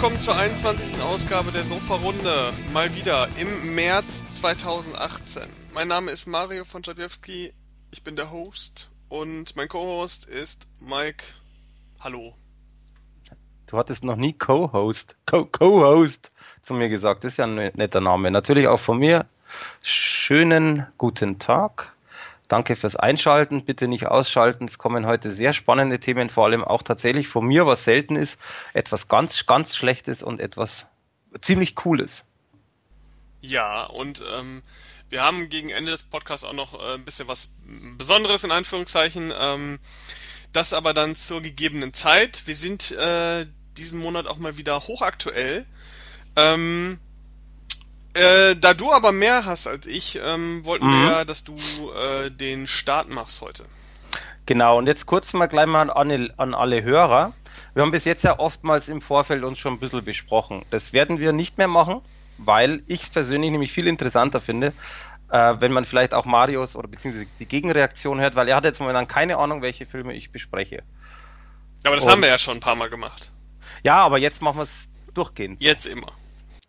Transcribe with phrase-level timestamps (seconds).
[0.00, 1.02] Willkommen zur 21.
[1.02, 2.54] Ausgabe der Sofa-Runde.
[2.72, 5.42] Mal wieder im März 2018.
[5.74, 7.52] Mein Name ist Mario von Jadwiewski.
[7.90, 11.22] Ich bin der Host und mein Co-Host ist Mike.
[12.00, 12.32] Hallo.
[13.66, 16.32] Du hattest noch nie Co-Host, Co-Host
[16.62, 17.24] zu mir gesagt.
[17.24, 18.30] Das ist ja ein netter Name.
[18.30, 19.26] Natürlich auch von mir.
[19.82, 21.92] Schönen guten Tag.
[22.50, 23.64] Danke fürs Einschalten.
[23.64, 24.64] Bitte nicht ausschalten.
[24.64, 28.40] Es kommen heute sehr spannende Themen, vor allem auch tatsächlich von mir, was selten ist.
[28.72, 30.88] Etwas ganz, ganz Schlechtes und etwas
[31.40, 32.26] ziemlich Cooles.
[33.40, 34.64] Ja, und ähm,
[35.10, 37.52] wir haben gegen Ende des Podcasts auch noch äh, ein bisschen was
[37.96, 39.32] Besonderes in Anführungszeichen.
[39.32, 39.78] Ähm,
[40.52, 42.48] das aber dann zur gegebenen Zeit.
[42.48, 45.66] Wir sind äh, diesen Monat auch mal wieder hochaktuell.
[46.34, 46.98] Ähm,
[48.14, 51.04] äh, da du aber mehr hast als ich, ähm, wollten mhm.
[51.04, 53.64] wir ja, dass du äh, den Start machst heute.
[54.46, 57.32] Genau, und jetzt kurz mal gleich mal an, an alle Hörer.
[57.74, 60.64] Wir haben bis jetzt ja oftmals im Vorfeld uns schon ein bisschen besprochen.
[60.70, 62.00] Das werden wir nicht mehr machen,
[62.36, 64.72] weil ich es persönlich nämlich viel interessanter finde,
[65.30, 68.80] äh, wenn man vielleicht auch Marios oder beziehungsweise die Gegenreaktion hört, weil er hat jetzt
[68.80, 70.82] momentan keine Ahnung, welche Filme ich bespreche.
[71.84, 73.30] Aber das und, haben wir ja schon ein paar Mal gemacht.
[73.84, 75.60] Ja, aber jetzt machen wir es durchgehend.
[75.60, 76.12] Jetzt immer.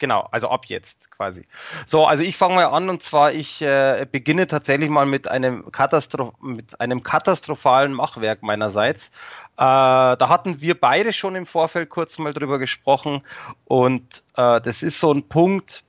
[0.01, 1.45] Genau, also ab jetzt quasi.
[1.85, 5.71] So, also ich fange mal an und zwar ich äh, beginne tatsächlich mal mit einem,
[5.71, 9.09] Katastro mit einem katastrophalen Machwerk meinerseits.
[9.57, 13.21] Äh, da hatten wir beide schon im Vorfeld kurz mal drüber gesprochen
[13.65, 15.83] und äh, das ist so ein Punkt,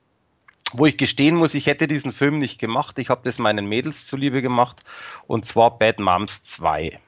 [0.75, 2.99] wo ich gestehen muss, ich hätte diesen Film nicht gemacht.
[2.99, 4.85] Ich habe das meinen Mädels zuliebe gemacht
[5.27, 7.01] und zwar Bad Moms 2.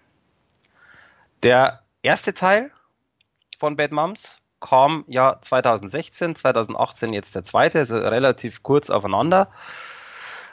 [1.43, 2.71] Der erste Teil
[3.59, 9.51] von Bad Moms kam ja 2016, 2018 jetzt der zweite, also relativ kurz aufeinander.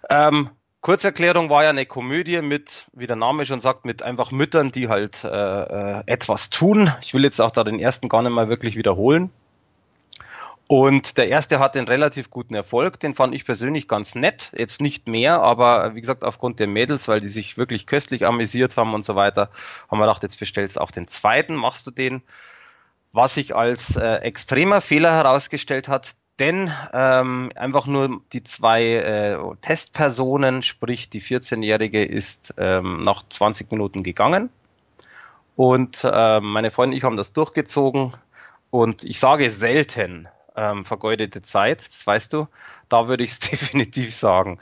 [0.10, 0.50] Ähm,
[0.82, 4.90] Kurzerklärung war ja eine Komödie mit, wie der Name schon sagt, mit einfach Müttern, die
[4.90, 6.92] halt äh, äh, etwas tun.
[7.02, 9.32] Ich will jetzt auch da den ersten gar nicht mal wirklich wiederholen.
[10.68, 14.52] Und der erste hatte einen relativ guten Erfolg, den fand ich persönlich ganz nett.
[14.58, 18.76] Jetzt nicht mehr, aber wie gesagt, aufgrund der Mädels, weil die sich wirklich köstlich amüsiert
[18.76, 19.52] haben und so weiter,
[19.90, 22.24] haben wir gedacht, jetzt bestellst du auch den zweiten, machst du den
[23.14, 29.38] was sich als äh, extremer Fehler herausgestellt hat, denn ähm, einfach nur die zwei äh,
[29.62, 34.50] Testpersonen, sprich die 14-Jährige ist ähm, nach 20 Minuten gegangen.
[35.56, 38.14] Und äh, meine Freundin und ich haben das durchgezogen.
[38.72, 42.48] Und ich sage selten ähm, vergeudete Zeit, das weißt du,
[42.90, 44.60] da würde ich es definitiv sagen.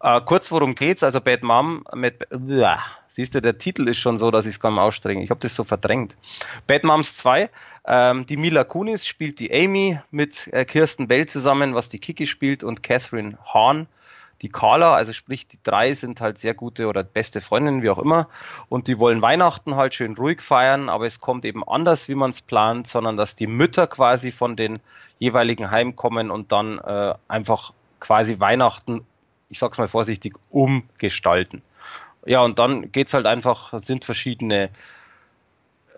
[0.00, 2.76] Äh, kurz worum geht's, also Bad Mom mit, uh,
[3.08, 5.22] siehst du, der Titel ist schon so, dass ich es nicht ausstrenge.
[5.22, 6.16] Ich habe das so verdrängt.
[6.66, 7.50] Bad Moms 2
[7.84, 12.26] ähm, die Mila Kunis spielt die Amy mit äh, Kirsten Bell zusammen, was die Kiki
[12.26, 13.88] spielt, und Catherine Hahn,
[14.42, 17.98] die Carla, also sprich, die drei sind halt sehr gute oder beste Freundinnen, wie auch
[17.98, 18.28] immer.
[18.68, 22.30] Und die wollen Weihnachten halt schön ruhig feiern, aber es kommt eben anders, wie man
[22.30, 24.80] es plant, sondern dass die Mütter quasi von den
[25.18, 29.06] jeweiligen Heim kommen und dann äh, einfach quasi Weihnachten,
[29.48, 31.62] ich sag's mal vorsichtig, umgestalten.
[32.26, 34.70] Ja, und dann geht's halt einfach, sind verschiedene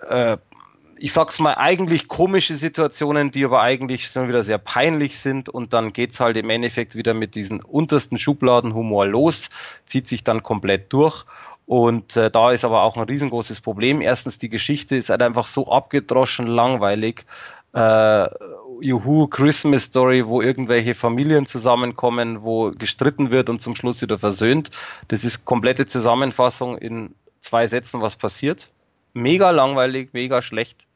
[0.07, 0.37] äh,
[0.99, 5.73] ich sag's mal, eigentlich komische Situationen, die aber eigentlich schon wieder sehr peinlich sind und
[5.73, 9.51] dann geht's halt im Endeffekt wieder mit diesen untersten Schubladenhumor los,
[9.87, 11.25] zieht sich dann komplett durch
[11.67, 14.01] und äh, da ist aber auch ein riesengroßes Problem.
[14.01, 17.25] Erstens, die Geschichte ist halt einfach so abgedroschen, langweilig.
[17.73, 18.29] Äh,
[18.81, 24.71] Juhu, Christmas Story, wo irgendwelche Familien zusammenkommen, wo gestritten wird und zum Schluss wieder versöhnt.
[25.09, 28.69] Das ist komplette Zusammenfassung in zwei Sätzen, was passiert
[29.15, 30.87] mega langweilig, mega schlecht.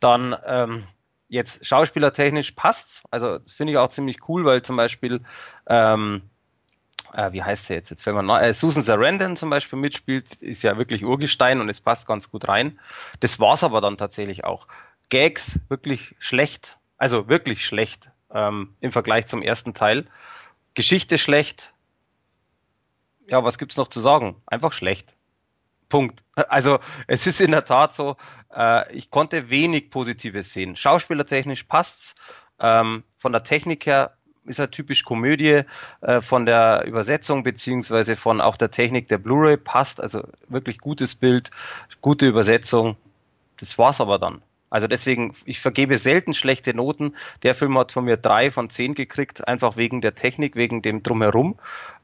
[0.00, 0.84] Dann ähm,
[1.28, 5.20] jetzt schauspielertechnisch passt, also finde ich auch ziemlich cool, weil zum Beispiel
[5.66, 6.22] ähm,
[7.12, 7.90] äh, wie heißt sie jetzt?
[7.90, 11.80] Jetzt fällt man äh, Susan Sarandon zum Beispiel mitspielt, ist ja wirklich Urgestein und es
[11.80, 12.78] passt ganz gut rein.
[13.20, 14.66] Das war's aber dann tatsächlich auch.
[15.08, 20.06] Gags wirklich schlecht, also wirklich schlecht ähm, im Vergleich zum ersten Teil.
[20.74, 21.72] Geschichte schlecht.
[23.26, 24.36] Ja, was gibt's noch zu sagen?
[24.46, 25.14] Einfach schlecht.
[25.88, 26.24] Punkt.
[26.34, 28.16] Also es ist in der Tat so,
[28.54, 30.76] äh, ich konnte wenig Positives sehen.
[30.76, 32.14] Schauspielertechnisch passt's.
[32.60, 34.14] Ähm, von der Technik her
[34.44, 35.62] ist er typisch Komödie.
[36.00, 40.00] Äh, von der Übersetzung beziehungsweise von auch der Technik der Blu-ray passt.
[40.00, 41.50] Also wirklich gutes Bild,
[42.00, 42.96] gute Übersetzung.
[43.58, 44.42] Das war's aber dann.
[44.70, 47.14] Also deswegen, ich vergebe selten schlechte Noten.
[47.42, 51.02] Der Film hat von mir drei von zehn gekriegt, einfach wegen der Technik, wegen dem
[51.02, 51.58] Drumherum.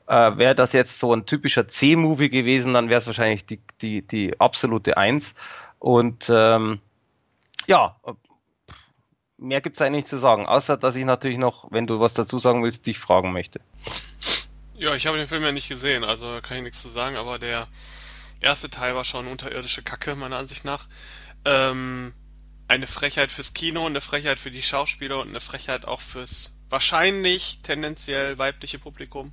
[0.06, 4.02] Äh, wäre das jetzt so ein typischer C-Movie gewesen, dann wäre es wahrscheinlich die, die,
[4.02, 5.34] die absolute Eins.
[5.78, 6.80] Und ähm,
[7.66, 7.96] ja,
[9.38, 12.38] mehr gibt's eigentlich nicht zu sagen, außer dass ich natürlich noch, wenn du was dazu
[12.38, 13.60] sagen willst, dich fragen möchte.
[14.76, 17.38] Ja, ich habe den Film ja nicht gesehen, also kann ich nichts zu sagen, aber
[17.38, 17.68] der
[18.40, 20.86] erste Teil war schon unterirdische Kacke, meiner Ansicht nach.
[21.44, 22.12] Ähm,
[22.68, 27.62] eine Frechheit fürs Kino, eine Frechheit für die Schauspieler und eine Frechheit auch fürs wahrscheinlich
[27.62, 29.32] tendenziell weibliche Publikum.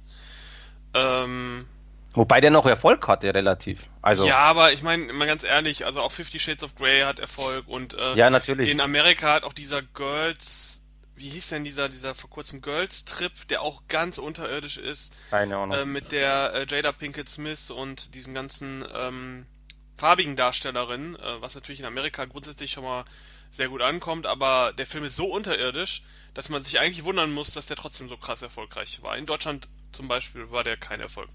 [0.94, 1.66] Ähm,
[2.14, 3.88] Wobei der noch Erfolg hatte, relativ.
[4.02, 7.20] Also ja, aber ich meine, mal ganz ehrlich, also auch Fifty Shades of Grey hat
[7.20, 8.70] Erfolg und äh, ja, natürlich.
[8.70, 10.82] in Amerika hat auch dieser Girls,
[11.16, 15.14] wie hieß denn dieser, dieser vor kurzem Girls Trip, der auch ganz unterirdisch ist.
[15.30, 15.78] Keine Ahnung.
[15.78, 19.46] Äh, mit der äh, Jada Pinkett Smith und diesen ganzen ähm,
[19.96, 23.06] farbigen Darstellerinnen, äh, was natürlich in Amerika grundsätzlich schon mal
[23.52, 26.04] sehr gut ankommt, aber der Film ist so unterirdisch,
[26.34, 29.18] dass man sich eigentlich wundern muss, dass der trotzdem so krass erfolgreich war.
[29.18, 31.30] In Deutschland zum Beispiel war der kein Erfolg.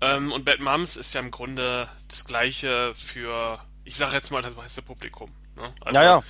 [0.00, 4.42] Ähm, und Bad Moms ist ja im Grunde das gleiche für, ich sage jetzt mal,
[4.42, 5.32] das meiste Publikum.
[5.56, 5.72] Ne?
[5.80, 6.22] Also, ja, ja.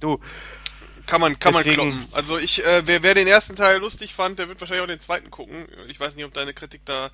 [0.00, 0.20] Du.
[1.06, 1.76] Kann man, kann deswegen...
[1.76, 2.14] man kloppen.
[2.14, 5.00] Also ich, äh, wer, wer den ersten Teil lustig fand, der wird wahrscheinlich auch den
[5.00, 5.66] zweiten gucken.
[5.88, 7.10] Ich weiß nicht, ob deine Kritik da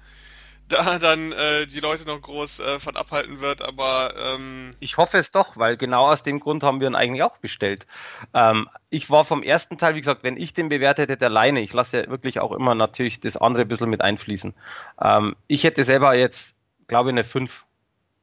[0.69, 5.19] da dann äh, die Leute noch groß äh, von abhalten wird, aber ähm ich hoffe
[5.19, 7.87] es doch, weil genau aus dem Grund haben wir ihn eigentlich auch bestellt.
[8.35, 11.73] Ähm, ich war vom ersten Teil, wie gesagt, wenn ich den bewertet hätte alleine, ich
[11.73, 14.55] lasse ja wirklich auch immer natürlich das andere ein bisschen mit einfließen.
[15.01, 16.57] Ähm, ich hätte selber jetzt,
[16.89, 17.65] glaube ich, eine 5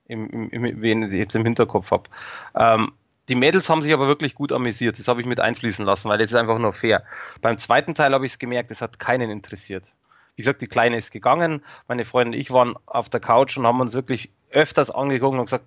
[0.07, 2.09] im, im, im, wenn ich jetzt im Hinterkopf habe.
[2.55, 2.91] Ähm,
[3.29, 4.99] die Mädels haben sich aber wirklich gut amüsiert.
[4.99, 7.03] Das habe ich mit einfließen lassen, weil das ist einfach nur fair.
[7.41, 9.93] Beim zweiten Teil habe ich es gemerkt, es hat keinen interessiert.
[10.35, 11.63] Wie gesagt, die Kleine ist gegangen.
[11.87, 15.45] Meine Freundin und ich waren auf der Couch und haben uns wirklich öfters angeguckt und
[15.45, 15.65] gesagt,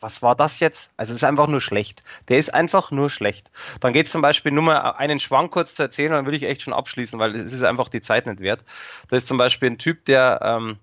[0.00, 0.92] was war das jetzt?
[0.96, 2.02] Also es ist einfach nur schlecht.
[2.28, 3.50] Der ist einfach nur schlecht.
[3.80, 6.42] Dann geht es zum Beispiel nur mal einen Schwank kurz zu erzählen, dann würde ich
[6.42, 8.64] echt schon abschließen, weil es ist einfach die Zeit nicht wert.
[9.08, 10.78] Da ist zum Beispiel ein Typ, der ähm,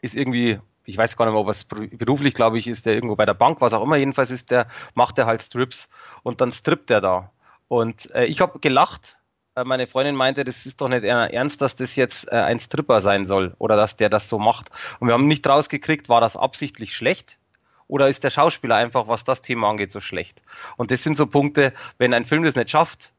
[0.00, 3.16] ist irgendwie, ich weiß gar nicht mehr, ob es beruflich, glaube ich, ist der irgendwo
[3.16, 5.88] bei der Bank, was auch immer, jedenfalls ist der, macht er halt Strips
[6.22, 7.30] und dann strippt er da.
[7.68, 9.16] Und äh, ich habe gelacht,
[9.64, 13.26] meine Freundin meinte, das ist doch nicht ernst, dass das jetzt äh, ein Stripper sein
[13.26, 14.70] soll oder dass der das so macht.
[15.00, 17.38] Und wir haben nicht rausgekriegt, war das absichtlich schlecht
[17.88, 20.42] oder ist der Schauspieler einfach, was das Thema angeht, so schlecht.
[20.76, 23.12] Und das sind so Punkte, wenn ein Film das nicht schafft,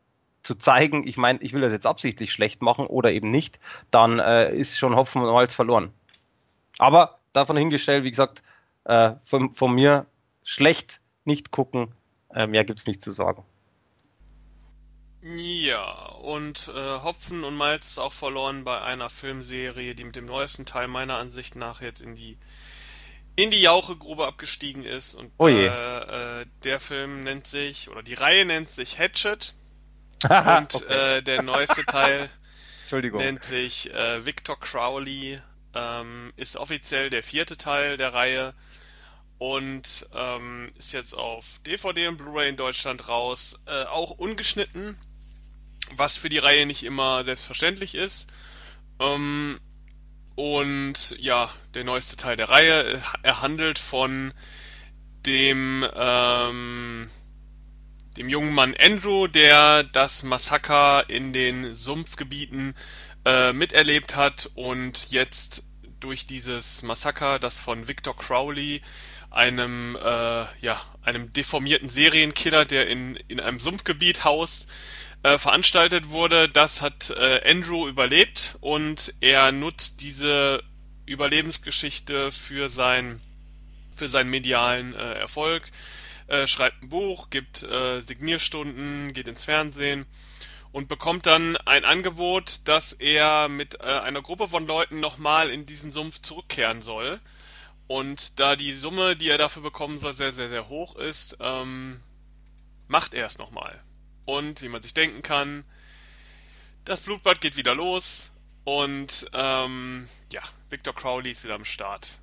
[0.44, 3.60] zu zeigen, ich meine, ich will das jetzt absichtlich schlecht machen oder eben nicht,
[3.92, 5.92] dann äh, ist schon Hopfen und Malz verloren.
[6.78, 8.44] Aber davon hingestellt, wie gesagt,
[8.86, 10.06] äh, von, von mir
[10.44, 11.90] schlecht nicht gucken,
[12.33, 13.44] äh, mehr gibt's nicht zu sagen.
[15.22, 15.92] Ja,
[16.22, 20.66] und äh, Hopfen und Malz ist auch verloren bei einer Filmserie, die mit dem neuesten
[20.66, 22.38] Teil meiner Ansicht nach jetzt in die
[23.36, 25.16] in die Jauchegrube abgestiegen ist.
[25.16, 29.54] Und oh äh, äh, der Film nennt sich, oder die Reihe nennt sich Hatchet.
[30.24, 31.18] und okay.
[31.18, 32.30] äh, der neueste Teil
[32.92, 35.40] nennt sich äh, Victor Crowley,
[35.75, 38.56] ähm, ist offiziell der vierte Teil der Reihe
[39.38, 44.98] und ähm, ist jetzt auf DVD und Blu-ray in Deutschland raus, äh, auch ungeschnitten
[45.95, 48.30] was für die Reihe nicht immer selbstverständlich ist.
[49.00, 49.59] Ähm,
[50.35, 54.33] und ja, der neueste Teil der Reihe, er handelt von
[55.26, 57.09] dem, ähm,
[58.18, 62.76] dem jungen Mann Andrew, der das Massaker in den Sumpfgebieten
[63.26, 65.64] äh, miterlebt hat und jetzt
[66.00, 68.81] durch dieses Massaker, das von Victor Crowley,
[69.30, 74.68] einem äh, ja einem deformierten Serienkiller, der in in einem Sumpfgebiet haust,
[75.24, 76.50] äh, veranstaltet wurde.
[76.50, 80.64] Das hat äh, Andrew überlebt und er nutzt diese
[81.06, 83.21] Überlebensgeschichte für sein
[83.97, 85.64] für seinen medialen äh, Erfolg,
[86.28, 90.06] äh, schreibt ein Buch, gibt äh, Signierstunden, geht ins Fernsehen
[90.71, 95.66] und bekommt dann ein Angebot, dass er mit äh, einer Gruppe von Leuten nochmal in
[95.66, 97.19] diesen Sumpf zurückkehren soll.
[97.88, 102.00] Und da die Summe, die er dafür bekommen soll, sehr, sehr, sehr hoch ist, ähm,
[102.88, 103.81] macht er es nochmal.
[104.28, 105.64] Und wie man sich denken kann,
[106.84, 108.30] das Blutbad geht wieder los
[108.66, 112.19] und ähm, ja, Victor Crowley ist wieder am Start.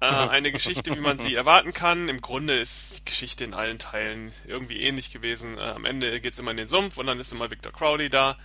[0.00, 2.08] Äh, eine Geschichte, wie man sie erwarten kann.
[2.08, 5.58] Im Grunde ist die Geschichte in allen Teilen irgendwie ähnlich gewesen.
[5.58, 8.10] Äh, am Ende geht es immer in den Sumpf und dann ist immer Victor Crowley
[8.10, 8.36] da.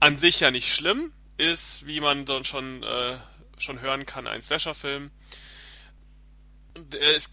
[0.00, 3.18] An sich ja nicht schlimm, ist, wie man dann schon, äh,
[3.58, 5.10] schon hören kann, ein Slasher-Film.
[6.98, 7.30] Es,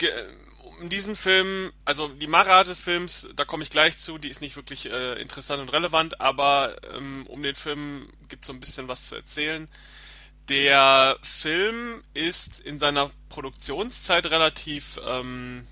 [0.82, 4.42] in diesem Film, also die Mara des Films, da komme ich gleich zu, die ist
[4.42, 8.60] nicht wirklich äh, interessant und relevant, aber ähm, um den Film gibt es so ein
[8.60, 9.68] bisschen was zu erzählen.
[10.50, 15.68] Der Film ist in seiner Produktionszeit relativ ähm,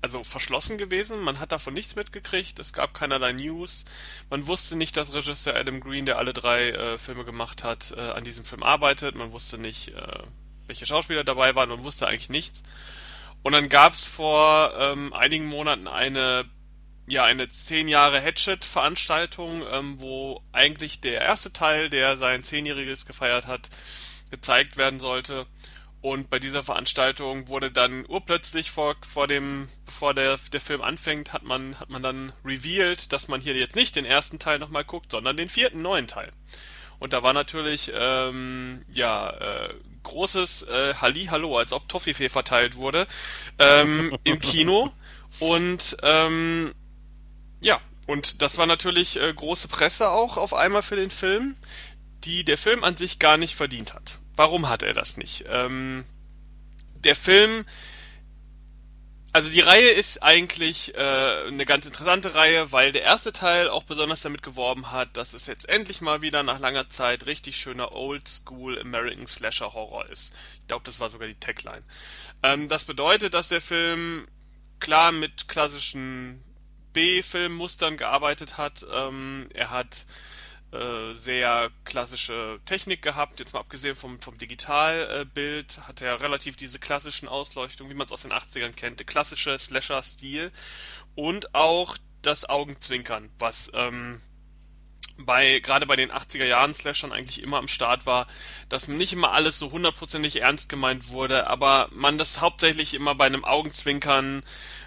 [0.00, 1.20] also verschlossen gewesen.
[1.20, 2.58] Man hat davon nichts mitgekriegt.
[2.58, 3.84] Es gab keinerlei News.
[4.30, 8.00] Man wusste nicht, dass Regisseur Adam Green, der alle drei äh, Filme gemacht hat, äh,
[8.00, 9.14] an diesem Film arbeitet.
[9.14, 10.22] Man wusste nicht, äh,
[10.66, 11.68] welche Schauspieler dabei waren.
[11.68, 12.62] Man wusste eigentlich nichts.
[13.46, 16.46] Und dann gab es vor ähm, einigen Monaten eine
[17.06, 23.46] ja eine zehn Jahre Hatchet-Veranstaltung, ähm, wo eigentlich der erste Teil, der sein zehnjähriges gefeiert
[23.46, 23.68] hat,
[24.32, 25.46] gezeigt werden sollte.
[26.00, 31.32] Und bei dieser Veranstaltung wurde dann urplötzlich vor, vor dem, bevor der, der Film anfängt,
[31.32, 34.84] hat man, hat man dann revealed, dass man hier jetzt nicht den ersten Teil nochmal
[34.84, 36.32] guckt, sondern den vierten neuen Teil.
[36.98, 39.74] Und da war natürlich, ähm, ja, äh,
[40.06, 43.06] großes äh, Halli-Hallo, als ob Toffifee verteilt wurde,
[43.58, 44.92] ähm, im Kino.
[45.38, 46.74] Und ähm,
[47.60, 51.56] ja, und das war natürlich äh, große Presse auch auf einmal für den Film,
[52.24, 54.18] die der Film an sich gar nicht verdient hat.
[54.34, 55.44] Warum hat er das nicht?
[55.48, 56.04] Ähm,
[57.04, 57.64] der Film,
[59.36, 60.98] also die Reihe ist eigentlich äh,
[61.46, 65.46] eine ganz interessante Reihe, weil der erste Teil auch besonders damit geworben hat, dass es
[65.46, 70.32] jetzt endlich mal wieder nach langer Zeit richtig schöner Oldschool American Slasher Horror ist.
[70.62, 71.82] Ich glaube, das war sogar die Tagline.
[72.42, 74.26] Ähm, das bedeutet, dass der Film
[74.80, 76.42] klar mit klassischen
[76.94, 78.86] B-Filmmustern gearbeitet hat.
[78.90, 80.06] Ähm, er hat
[80.80, 86.56] äh, sehr klassische Technik gehabt, jetzt mal abgesehen vom, vom Digitalbild, äh, hat er relativ
[86.56, 90.52] diese klassischen Ausleuchtungen, wie man es aus den 80ern kennt, der klassische Slasher-Stil
[91.14, 94.20] und auch das Augenzwinkern, was ähm,
[95.18, 98.26] bei gerade bei den 80er Jahren Slashern eigentlich immer am Start war,
[98.68, 103.26] dass nicht immer alles so hundertprozentig ernst gemeint wurde, aber man das hauptsächlich immer bei
[103.26, 104.42] einem Augenzwinkern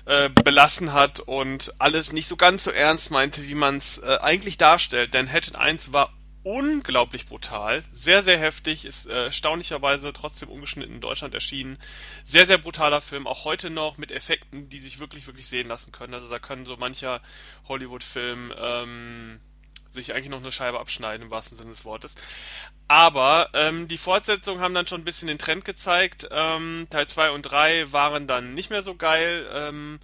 [0.06, 4.18] äh, belassen hat und alles nicht so ganz so ernst meinte, wie man es äh,
[4.22, 5.14] eigentlich darstellt.
[5.14, 11.02] Denn Hatchet 1 war unglaublich brutal, sehr, sehr heftig, ist äh, erstaunlicherweise trotzdem ungeschnitten in
[11.02, 11.78] Deutschland erschienen.
[12.26, 15.92] Sehr, sehr brutaler Film, auch heute noch mit Effekten, die sich wirklich, wirklich sehen lassen
[15.92, 16.14] können.
[16.14, 17.22] Also da können so mancher
[17.68, 19.40] Hollywood-Film ähm,
[19.92, 22.16] sich eigentlich noch eine Scheibe abschneiden, im wahrsten Sinne des Wortes.
[22.88, 26.28] Aber ähm, die Fortsetzungen haben dann schon ein bisschen den Trend gezeigt.
[26.32, 30.00] Ähm, Teil 2 und 3 waren dann nicht mehr so geil, ähm,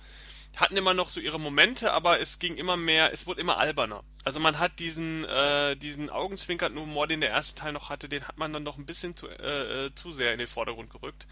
[0.55, 4.03] hatten immer noch so ihre Momente, aber es ging immer mehr, es wurde immer alberner.
[4.23, 8.27] Also man hat diesen, äh, diesen augenzwinkernden Humor, den der erste Teil noch hatte, den
[8.27, 11.27] hat man dann noch ein bisschen zu, äh, äh zu sehr in den Vordergrund gerückt.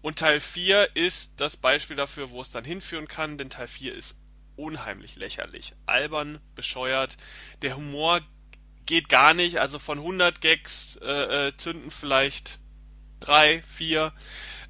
[0.00, 3.94] Und Teil 4 ist das Beispiel dafür, wo es dann hinführen kann, denn Teil 4
[3.94, 4.16] ist
[4.62, 5.74] unheimlich lächerlich.
[5.86, 7.16] Albern, bescheuert.
[7.62, 8.20] Der Humor
[8.86, 9.58] geht gar nicht.
[9.58, 12.58] Also von 100 Gags äh, äh, zünden vielleicht
[13.20, 14.12] drei, vier.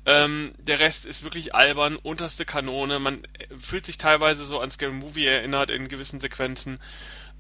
[0.04, 2.99] Ähm, der Rest ist wirklich albern, unterste Kanone.
[2.99, 3.26] Man
[3.58, 6.80] fühlt sich teilweise so an Scary Movie erinnert in gewissen Sequenzen.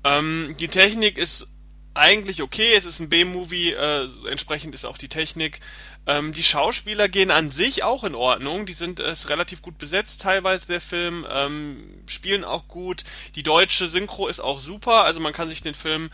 [0.04, 1.48] Ähm, die Technik ist
[1.94, 5.60] eigentlich okay, es ist ein B-Movie, äh, entsprechend ist auch die Technik.
[6.06, 10.22] Ähm, die Schauspieler gehen an sich auch in Ordnung, die sind äh, relativ gut besetzt
[10.22, 13.04] teilweise der Film, ähm, spielen auch gut.
[13.34, 16.10] Die deutsche Synchro ist auch super, also man kann sich den Film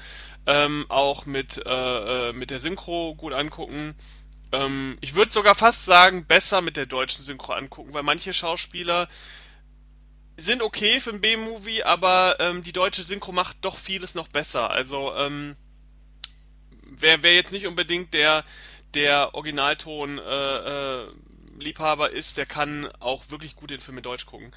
[0.47, 3.95] ähm, auch mit äh, äh mit der Synchro gut angucken.
[4.51, 9.09] Ähm, ich würde sogar fast sagen, besser mit der deutschen Synchro angucken, weil manche Schauspieler
[10.37, 14.71] sind okay für ein B-Movie, aber ähm, die deutsche Synchro macht doch vieles noch besser.
[14.71, 15.57] Also ähm,
[16.89, 18.45] wer, wer jetzt nicht unbedingt der,
[18.95, 21.07] der Originalton äh, äh,
[21.61, 24.53] Liebhaber ist, der kann auch wirklich gut den Film in Deutsch gucken.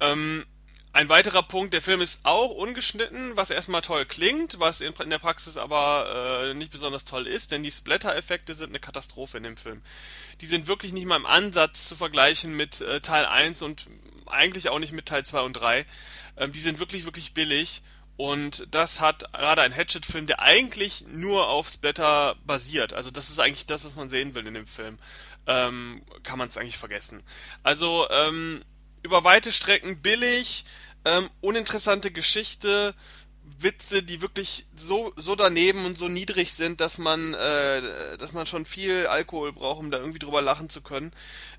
[0.00, 0.44] Ähm,
[0.92, 5.10] ein weiterer Punkt, der Film ist auch ungeschnitten, was erstmal toll klingt, was in, in
[5.10, 9.42] der Praxis aber äh, nicht besonders toll ist, denn die Splatter-Effekte sind eine Katastrophe in
[9.42, 9.82] dem Film.
[10.40, 13.86] Die sind wirklich nicht mal im Ansatz zu vergleichen mit äh, Teil 1 und
[14.26, 15.84] eigentlich auch nicht mit Teil 2 und 3.
[16.38, 17.82] Ähm, die sind wirklich, wirklich billig
[18.18, 22.92] und das hat gerade ein Hatchet-Film, der eigentlich nur auf Splatter basiert.
[22.92, 24.98] Also das ist eigentlich das, was man sehen will in dem Film.
[25.46, 27.22] Ähm, kann man es eigentlich vergessen.
[27.62, 28.64] Also ähm,
[29.04, 30.64] über weite Strecken billig,
[31.04, 32.92] ähm, uninteressante Geschichte,
[33.60, 38.46] Witze, die wirklich so so daneben und so niedrig sind, dass man äh, dass man
[38.46, 41.10] schon viel Alkohol braucht, um da irgendwie drüber lachen zu können.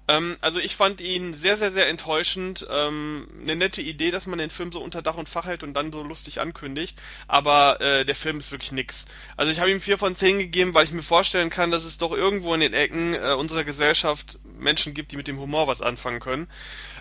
[0.08, 2.66] Ähm, also ich fand ihn sehr sehr sehr enttäuschend.
[2.70, 5.74] Ähm, eine nette Idee, dass man den Film so unter Dach und Fach hält und
[5.74, 9.06] dann so lustig ankündigt, aber äh, der Film ist wirklich nix.
[9.36, 11.98] Also ich habe ihm vier von zehn gegeben, weil ich mir vorstellen kann, dass es
[11.98, 15.82] doch irgendwo in den Ecken äh, unserer Gesellschaft Menschen gibt, die mit dem Humor was
[15.82, 16.48] anfangen können.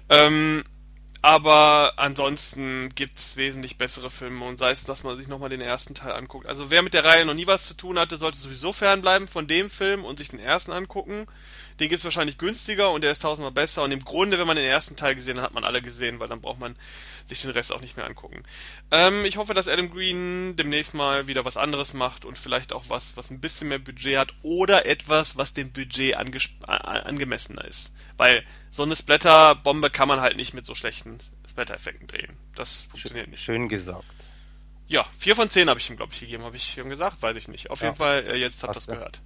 [0.08, 0.64] Ähm,
[1.22, 5.60] aber ansonsten gibt es wesentlich bessere Filme und sei es, dass man sich nochmal den
[5.60, 6.46] ersten Teil anguckt.
[6.46, 9.46] Also wer mit der Reihe noch nie was zu tun hatte, sollte sowieso fernbleiben von
[9.48, 11.26] dem Film und sich den ersten angucken.
[11.80, 13.84] Den gibt es wahrscheinlich günstiger und der ist tausendmal besser.
[13.84, 16.28] Und im Grunde, wenn man den ersten Teil gesehen hat, hat man alle gesehen, weil
[16.28, 16.76] dann braucht man
[17.26, 18.42] sich den Rest auch nicht mehr angucken.
[18.90, 22.84] Ähm, ich hoffe, dass Adam Green demnächst mal wieder was anderes macht und vielleicht auch
[22.88, 27.92] was, was ein bisschen mehr Budget hat oder etwas, was dem Budget angemessener ist.
[28.16, 31.18] Weil so eine Splatter-Bombe kann man halt nicht mit so schlechten
[31.48, 32.36] Splatter-Effekten drehen.
[32.54, 33.42] Das funktioniert nicht.
[33.42, 34.04] Schön gesagt.
[34.88, 36.44] Ja, vier von zehn habe ich ihm, glaube ich, gegeben.
[36.44, 37.20] Habe ich ihm gesagt?
[37.20, 37.70] Weiß ich nicht.
[37.70, 37.88] Auf ja.
[37.88, 39.20] jeden Fall, äh, jetzt habt ihr das gehört.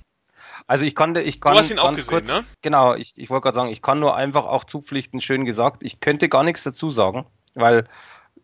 [0.66, 2.44] Also ich konnte, ich kann du hast ihn auch gesehen, kurz, ne?
[2.62, 5.82] Genau, ich, ich wollte gerade sagen, ich kann nur einfach auch zupflichten, schön gesagt.
[5.82, 7.84] Ich könnte gar nichts dazu sagen, weil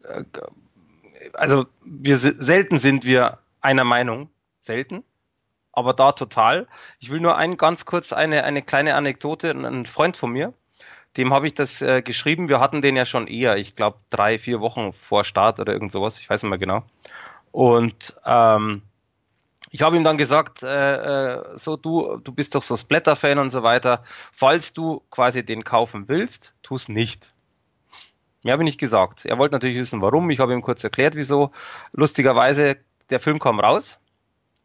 [0.05, 0.25] äh,
[1.35, 5.05] also wir selten sind wir einer Meinung, selten,
[5.73, 6.67] aber da total.
[6.99, 9.51] Ich will nur ein ganz kurz eine, eine kleine Anekdote.
[9.51, 10.53] Ein Freund von mir,
[11.17, 12.49] dem habe ich das äh, geschrieben.
[12.49, 15.93] Wir hatten den ja schon eher, ich glaube drei, vier Wochen vor Start oder irgend
[15.93, 16.21] sowas.
[16.21, 16.83] Ich weiß nicht mehr genau.
[17.53, 18.83] Und ähm,
[19.71, 23.51] ich habe ihm dann gesagt, äh, äh, so du, du bist doch so Splatter-Fan und
[23.51, 24.03] so weiter.
[24.33, 27.33] Falls du quasi den kaufen willst, tu's nicht.
[28.43, 29.25] Mehr habe ich nicht gesagt.
[29.25, 30.31] Er wollte natürlich wissen, warum.
[30.31, 31.51] Ich habe ihm kurz erklärt, wieso.
[31.93, 32.77] Lustigerweise,
[33.11, 33.99] der Film kam raus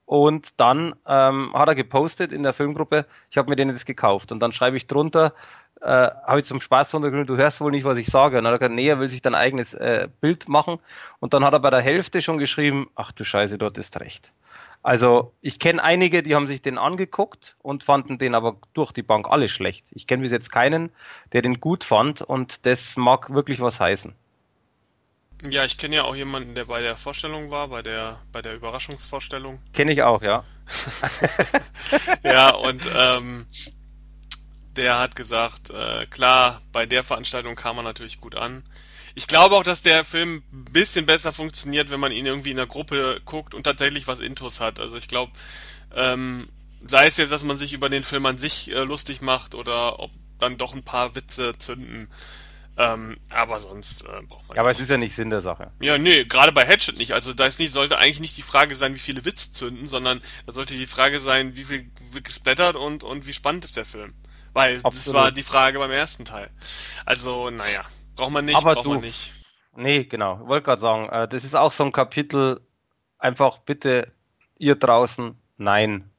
[0.06, 4.32] und dann ähm, hat er gepostet in der Filmgruppe, ich habe mir den jetzt gekauft.
[4.32, 5.34] Und dann schreibe ich drunter,
[5.82, 8.38] äh, habe ich zum Spaß runtergenommen, du hörst wohl nicht, was ich sage.
[8.38, 10.80] Und dann hat er gesagt, nee, er will sich dann ein eigenes äh, Bild machen.
[11.20, 14.34] Und dann hat er bei der Hälfte schon geschrieben, ach du Scheiße, dort ist recht.
[14.84, 19.02] Also ich kenne einige, die haben sich den angeguckt und fanden den aber durch die
[19.02, 19.88] Bank alle schlecht.
[19.92, 20.92] Ich kenne bis jetzt keinen,
[21.32, 24.14] der den gut fand und das mag wirklich was heißen.
[25.50, 28.56] Ja, ich kenne ja auch jemanden, der bei der Vorstellung war, bei der bei der
[28.56, 29.60] Überraschungsvorstellung.
[29.74, 30.44] Kenne ich auch, ja.
[32.24, 33.46] ja, und ähm,
[34.76, 38.64] der hat gesagt, äh, klar, bei der Veranstaltung kam er natürlich gut an.
[39.16, 42.58] Ich glaube auch, dass der Film ein bisschen besser funktioniert, wenn man ihn irgendwie in
[42.58, 44.80] der Gruppe guckt und tatsächlich was Intos hat.
[44.80, 45.32] Also ich glaube,
[45.96, 46.50] ähm,
[46.86, 50.00] sei es jetzt, dass man sich über den Film an sich äh, lustig macht oder
[50.00, 52.10] ob dann doch ein paar Witze zünden.
[52.76, 54.56] Ähm, aber sonst äh, braucht man.
[54.56, 55.72] Ja, aber es ist ja nicht Sinn der Sache.
[55.80, 57.12] Ja, nee, gerade bei Hatchet nicht.
[57.14, 60.22] Also da ist nicht, sollte eigentlich nicht die Frage sein, wie viele Witze zünden, sondern
[60.48, 63.86] da sollte die Frage sein, wie viel wird gesplattert und, und wie spannend ist der
[63.86, 64.16] Film.
[64.54, 64.96] Weil Absolut.
[64.96, 66.50] das war die Frage beim ersten Teil.
[67.06, 67.82] Also, naja.
[68.16, 69.34] Braucht man nicht, Aber braucht du, man nicht.
[69.76, 70.48] Nee, genau.
[70.48, 72.62] Wollte gerade sagen, äh, das ist auch so ein Kapitel,
[73.18, 74.12] einfach bitte
[74.58, 76.10] ihr draußen, nein.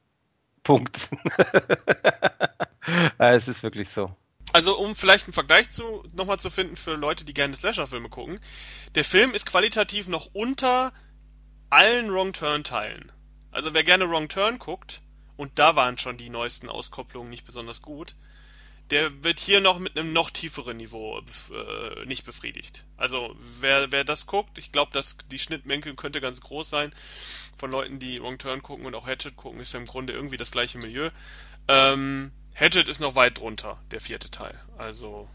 [0.63, 1.09] Punkt.
[3.19, 4.15] äh, es ist wirklich so.
[4.51, 8.39] Also um vielleicht einen Vergleich zu nochmal zu finden für Leute, die gerne Slasher-Filme gucken,
[8.95, 10.91] der Film ist qualitativ noch unter
[11.69, 13.11] allen Wrong Turn-Teilen.
[13.51, 15.01] Also wer gerne Wrong Turn guckt,
[15.37, 18.15] und da waren schon die neuesten Auskopplungen nicht besonders gut,
[18.91, 22.85] der wird hier noch mit einem noch tieferen Niveau äh, nicht befriedigt.
[22.97, 26.93] Also wer, wer das guckt, ich glaube, dass die Schnittmenge könnte ganz groß sein
[27.57, 30.37] von Leuten, die Wrong Turn gucken und auch Hatchet gucken, ist ja im Grunde irgendwie
[30.37, 31.09] das gleiche Milieu.
[31.67, 34.59] Ähm, Hatchet ist noch weit drunter, der vierte Teil.
[34.77, 35.27] Also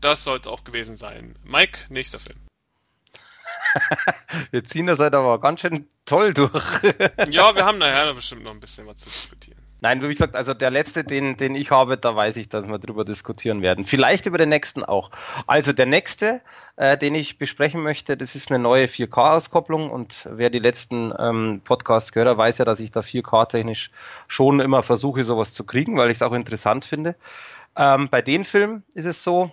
[0.00, 1.34] das soll es auch gewesen sein.
[1.44, 2.38] Mike, nächster Film.
[4.50, 6.82] wir ziehen das halt aber ganz schön toll durch.
[7.30, 9.65] ja, wir haben nachher bestimmt noch ein bisschen was zu diskutieren.
[9.82, 12.78] Nein, wie gesagt, also der letzte, den, den ich habe, da weiß ich, dass wir
[12.78, 13.84] drüber diskutieren werden.
[13.84, 15.10] Vielleicht über den nächsten auch.
[15.46, 16.40] Also der nächste,
[16.76, 21.60] äh, den ich besprechen möchte, das ist eine neue 4K-Auskopplung und wer die letzten ähm,
[21.62, 23.90] Podcasts gehört weiß ja, dass ich da 4K-technisch
[24.28, 27.14] schon immer versuche, sowas zu kriegen, weil ich es auch interessant finde.
[27.76, 29.50] Ähm, bei den Filmen ist es so,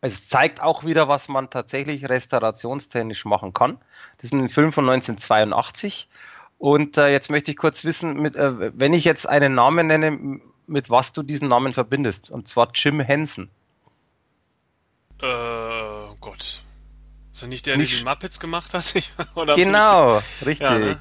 [0.00, 3.78] es zeigt auch wieder, was man tatsächlich restaurationstechnisch machen kann.
[4.16, 6.08] Das ist ein Film von 1982
[6.60, 10.40] und äh, jetzt möchte ich kurz wissen, mit, äh, wenn ich jetzt einen Namen nenne,
[10.66, 12.30] mit was du diesen Namen verbindest.
[12.30, 13.48] Und zwar Jim Henson.
[15.22, 15.26] Äh,
[16.20, 16.60] Gott.
[17.32, 18.92] Ist er nicht der, nicht der die Muppets gemacht hat?
[19.56, 20.60] Genau, richtig.
[20.60, 20.98] Ja, ne?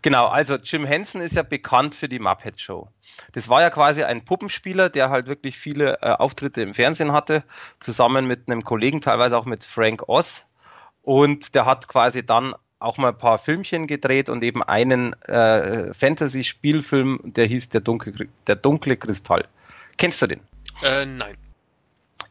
[0.00, 2.88] Genau, also Jim Henson ist ja bekannt für die Muppet Show.
[3.32, 7.44] Das war ja quasi ein Puppenspieler, der halt wirklich viele äh, Auftritte im Fernsehen hatte,
[7.80, 10.46] zusammen mit einem Kollegen, teilweise auch mit Frank Oz.
[11.02, 15.92] Und der hat quasi dann auch mal ein paar Filmchen gedreht und eben einen äh,
[15.94, 19.46] Fantasy-Spielfilm, der hieß der dunkle, der dunkle Kristall.
[19.96, 20.40] Kennst du den?
[20.82, 21.36] Äh, nein.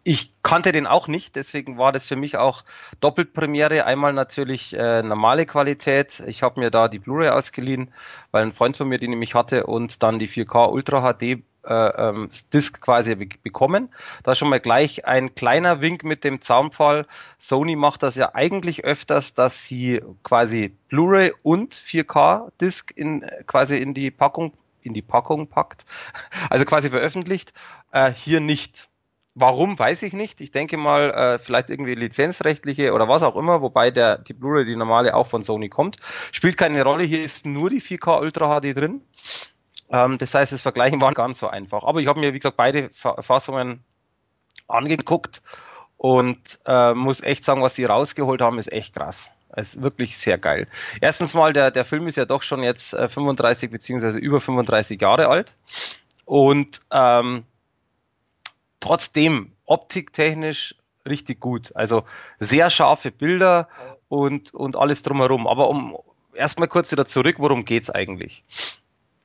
[0.07, 2.63] Ich kannte den auch nicht, deswegen war das für mich auch
[2.99, 3.85] Doppelpremiere.
[3.85, 6.21] Einmal natürlich äh, normale Qualität.
[6.27, 7.91] Ich habe mir da die Blu-ray ausgeliehen,
[8.29, 11.39] weil ein Freund von mir die nämlich hatte und dann die 4K Ultra HD äh,
[11.67, 13.89] ähm, Disc quasi bekommen.
[14.21, 17.07] Da schon mal gleich ein kleiner Wink mit dem Zaunpfahl.
[17.39, 23.79] Sony macht das ja eigentlich öfters, dass sie quasi Blu-ray und 4K Disc in quasi
[23.79, 25.83] in die Packung in die Packung packt,
[26.51, 27.53] also quasi veröffentlicht.
[27.91, 28.87] Äh, hier nicht.
[29.37, 30.39] Warum, weiß ich nicht.
[30.39, 34.63] Ich denke mal, äh, vielleicht irgendwie lizenzrechtliche oder was auch immer, wobei der, die Blu-ray,
[34.63, 35.97] die normale, auch von Sony kommt.
[36.31, 39.01] Spielt keine Rolle, hier ist nur die 4K Ultra HD drin.
[39.89, 41.83] Ähm, das heißt, das Vergleichen war ganz so einfach.
[41.83, 43.83] Aber ich habe mir, wie gesagt, beide Fassungen
[44.69, 45.41] angeguckt
[45.97, 49.33] und äh, muss echt sagen, was sie rausgeholt haben, ist echt krass.
[49.49, 50.67] Es ist wirklich sehr geil.
[51.01, 55.01] Erstens mal, der, der Film ist ja doch schon jetzt äh, 35 beziehungsweise über 35
[55.01, 55.57] Jahre alt.
[56.23, 57.43] Und ähm,
[58.85, 60.75] trotzdem optiktechnisch
[61.07, 61.75] richtig gut.
[61.75, 62.03] Also
[62.39, 63.67] sehr scharfe Bilder
[64.09, 65.47] und, und alles drumherum.
[65.47, 65.97] Aber um
[66.35, 68.43] erstmal kurz wieder zurück, worum geht's eigentlich?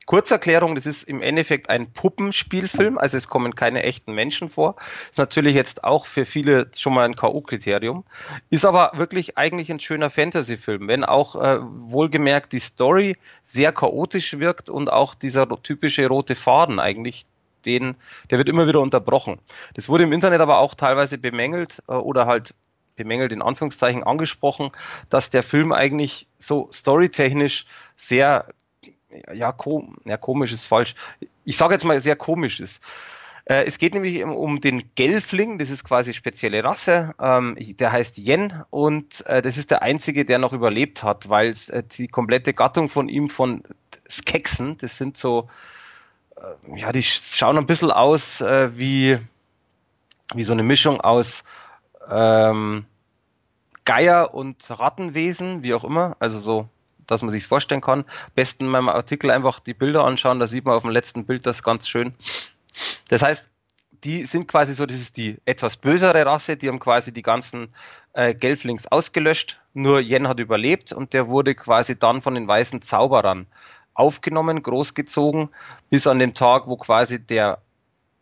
[0.07, 4.75] Kurzerklärung, das ist im Endeffekt ein Puppenspielfilm, also es kommen keine echten Menschen vor.
[5.09, 8.03] Ist natürlich jetzt auch für viele schon mal ein K.O.-Kriterium.
[8.49, 14.39] Ist aber wirklich eigentlich ein schöner Fantasy-Film, wenn auch äh, wohlgemerkt die Story sehr chaotisch
[14.39, 17.25] wirkt und auch dieser typische rote Faden eigentlich
[17.65, 17.95] den,
[18.29, 19.39] der wird immer wieder unterbrochen.
[19.73, 22.53] Das wurde im Internet aber auch teilweise bemängelt äh, oder halt
[22.95, 24.71] bemängelt in Anführungszeichen angesprochen,
[25.09, 28.45] dass der Film eigentlich so storytechnisch sehr
[29.33, 30.95] ja, kom ja komisch ist falsch.
[31.43, 32.81] Ich sage jetzt mal sehr komisch ist.
[33.45, 38.17] Äh, es geht nämlich um den Gelfling, das ist quasi spezielle Rasse, ähm, der heißt
[38.19, 42.53] Yen und äh, das ist der einzige, der noch überlebt hat, weil äh, die komplette
[42.53, 43.63] Gattung von ihm von
[44.09, 45.49] Skeksen, das sind so,
[46.75, 49.19] ja, die schauen ein bisschen aus äh, wie,
[50.33, 51.43] wie so eine Mischung aus
[52.09, 52.85] ähm,
[53.85, 56.69] Geier und Rattenwesen, wie auch immer, also so
[57.07, 58.05] dass man sich vorstellen kann.
[58.35, 61.45] Besten in meinem Artikel einfach die Bilder anschauen, da sieht man auf dem letzten Bild
[61.45, 62.13] das ganz schön.
[63.09, 63.51] Das heißt,
[64.03, 67.73] die sind quasi so, das ist die etwas bösere Rasse, die haben quasi die ganzen
[68.13, 69.59] äh, Gelflings ausgelöscht.
[69.73, 73.45] Nur Yen hat überlebt und der wurde quasi dann von den weißen Zauberern
[73.93, 75.49] aufgenommen, großgezogen,
[75.89, 77.59] bis an den Tag, wo quasi der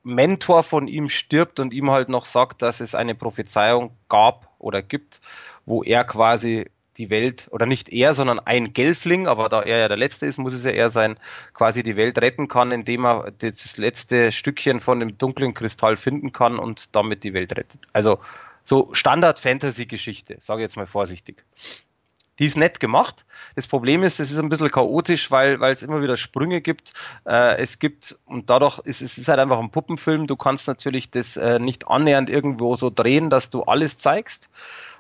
[0.04, 4.82] Mentor von ihm stirbt und ihm halt noch sagt, dass es eine Prophezeiung gab oder
[4.82, 5.22] gibt,
[5.66, 9.88] wo er quasi die Welt, oder nicht er, sondern ein Gelfling, aber da er ja
[9.88, 11.18] der Letzte ist, muss es ja er sein,
[11.54, 16.34] quasi die Welt retten kann, indem er das letzte Stückchen von dem dunklen Kristall finden
[16.34, 17.88] kann und damit die Welt rettet.
[17.94, 18.20] Also
[18.66, 21.46] so Standard-Fantasy-Geschichte, sage ich jetzt mal vorsichtig.
[22.40, 23.26] Die ist nett gemacht.
[23.56, 26.94] Das Problem ist, es ist ein bisschen chaotisch, weil, weil es immer wieder Sprünge gibt.
[27.26, 30.26] Äh, es gibt, und dadurch ist es ist halt einfach ein Puppenfilm.
[30.26, 34.50] Du kannst natürlich das äh, nicht annähernd irgendwo so drehen, dass du alles zeigst.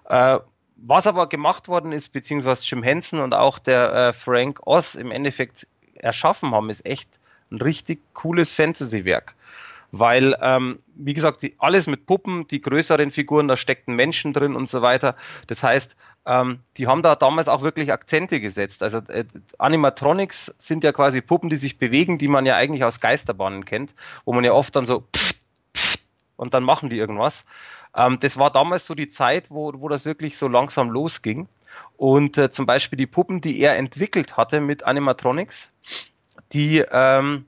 [0.05, 0.39] Äh,
[0.75, 5.11] was aber gemacht worden ist, beziehungsweise Jim Henson und auch der äh, Frank Oz im
[5.11, 7.19] Endeffekt erschaffen haben, ist echt
[7.51, 9.35] ein richtig cooles Fantasy-Werk.
[9.91, 14.55] Weil, ähm, wie gesagt, die, alles mit Puppen, die größeren Figuren, da steckten Menschen drin
[14.55, 15.15] und so weiter.
[15.47, 18.83] Das heißt, ähm, die haben da damals auch wirklich Akzente gesetzt.
[18.83, 19.25] Also äh,
[19.57, 23.95] Animatronics sind ja quasi Puppen, die sich bewegen, die man ja eigentlich aus Geisterbahnen kennt,
[24.25, 25.33] wo man ja oft dann so pff,
[25.75, 25.97] pff,
[26.35, 27.45] und dann machen die irgendwas.
[27.95, 31.47] Ähm, das war damals so die Zeit, wo, wo das wirklich so langsam losging.
[31.97, 35.71] Und äh, zum Beispiel die Puppen, die er entwickelt hatte mit Animatronics,
[36.53, 37.45] die, ähm,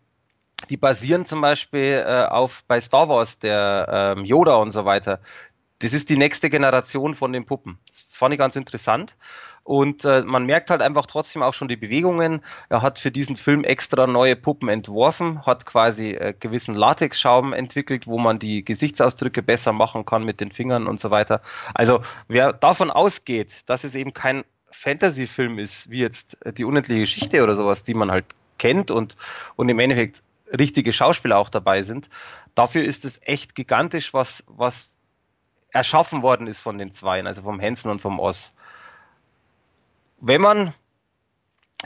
[0.70, 5.20] die basieren zum Beispiel äh, auf bei Star Wars, der ähm, Yoda und so weiter.
[5.80, 7.80] Das ist die nächste Generation von den Puppen.
[7.88, 9.16] Das fand ich ganz interessant.
[9.64, 12.42] Und äh, man merkt halt einfach trotzdem auch schon die Bewegungen.
[12.70, 18.08] Er hat für diesen Film extra neue Puppen entworfen, hat quasi äh, gewissen Latexschaum entwickelt,
[18.08, 21.42] wo man die Gesichtsausdrücke besser machen kann mit den Fingern und so weiter.
[21.74, 27.02] Also wer davon ausgeht, dass es eben kein Fantasy-Film ist, wie jetzt äh, die unendliche
[27.02, 28.26] Geschichte oder sowas, die man halt
[28.58, 29.16] kennt und,
[29.56, 32.10] und im Endeffekt richtige Schauspieler auch dabei sind,
[32.56, 34.98] dafür ist es echt gigantisch, was, was
[35.70, 38.54] erschaffen worden ist von den Zweien, also vom Hansen und vom Oz
[40.22, 40.74] wenn man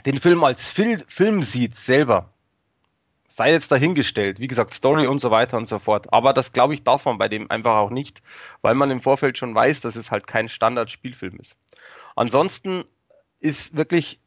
[0.04, 2.30] den Film als Fil Film sieht selber,
[3.28, 6.12] sei jetzt dahingestellt, wie gesagt, Story und so weiter und so fort.
[6.12, 8.22] Aber das glaube ich darf man bei dem einfach auch nicht,
[8.60, 11.56] weil man im Vorfeld schon weiß, dass es halt kein Standard-Spielfilm ist.
[12.14, 12.84] Ansonsten
[13.40, 14.20] ist wirklich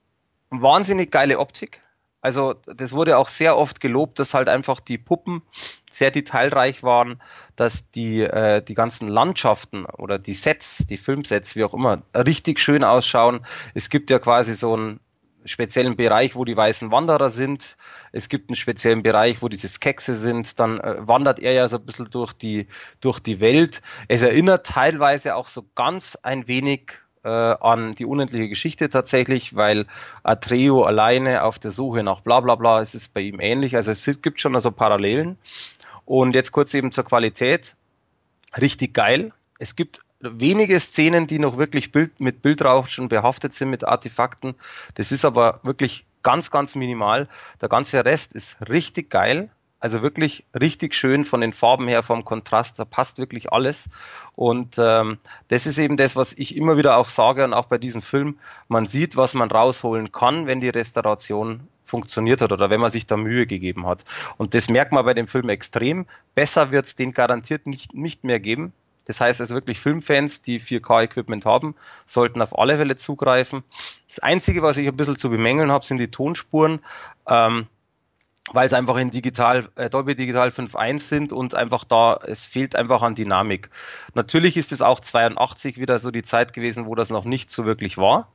[0.49, 1.81] wahnsinnig geile Optik.
[2.21, 5.41] Also das wurde auch sehr oft gelobt, dass halt einfach die Puppen
[5.89, 7.21] sehr detailreich waren,
[7.55, 12.59] dass die, äh, die ganzen Landschaften oder die Sets, die Filmsets, wie auch immer, richtig
[12.59, 13.45] schön ausschauen.
[13.73, 14.99] Es gibt ja quasi so einen
[15.45, 17.77] speziellen Bereich, wo die weißen Wanderer sind.
[18.11, 20.59] Es gibt einen speziellen Bereich, wo diese Skekse sind.
[20.59, 22.67] Dann äh, wandert er ja so ein bisschen durch die,
[22.99, 23.81] durch die Welt.
[24.07, 26.91] Es erinnert teilweise auch so ganz ein wenig
[27.23, 29.85] äh, an die unendliche Geschichte tatsächlich, weil
[30.23, 33.75] Atreo alleine auf der Suche nach bla bla bla, es ist bei ihm ähnlich.
[33.75, 35.37] Also es gibt schon also Parallelen.
[36.05, 37.75] Und jetzt kurz eben zur Qualität.
[38.59, 39.31] Richtig geil.
[39.59, 44.55] Es gibt wenige Szenen, die noch wirklich Bild, mit Bildrauschen behaftet sind, mit Artefakten.
[44.95, 47.27] Das ist aber wirklich ganz, ganz minimal.
[47.61, 49.49] Der ganze Rest ist richtig geil.
[49.79, 53.89] Also wirklich richtig schön von den Farben her, vom Kontrast, da passt wirklich alles.
[54.35, 57.77] Und ähm, das ist eben das, was ich immer wieder auch sage und auch bei
[57.77, 58.37] diesem Film.
[58.67, 63.07] Man sieht, was man rausholen kann, wenn die Restauration funktioniert hat oder wenn man sich
[63.07, 64.05] da Mühe gegeben hat.
[64.37, 66.05] Und das merkt man bei dem Film extrem.
[66.35, 68.73] Besser wird es den garantiert nicht, nicht mehr geben.
[69.05, 71.73] Das heißt also wirklich Filmfans, die 4K-Equipment haben,
[72.05, 73.63] sollten auf alle Fälle zugreifen.
[74.07, 76.79] Das Einzige, was ich ein bisschen zu bemängeln habe, sind die Tonspuren.
[77.27, 77.65] Ähm,
[78.51, 82.75] weil es einfach in digital, äh, Dolby Digital 5.1 sind und einfach da, es fehlt
[82.75, 83.69] einfach an Dynamik.
[84.15, 87.65] Natürlich ist es auch 82 wieder so die Zeit gewesen, wo das noch nicht so
[87.65, 88.31] wirklich war.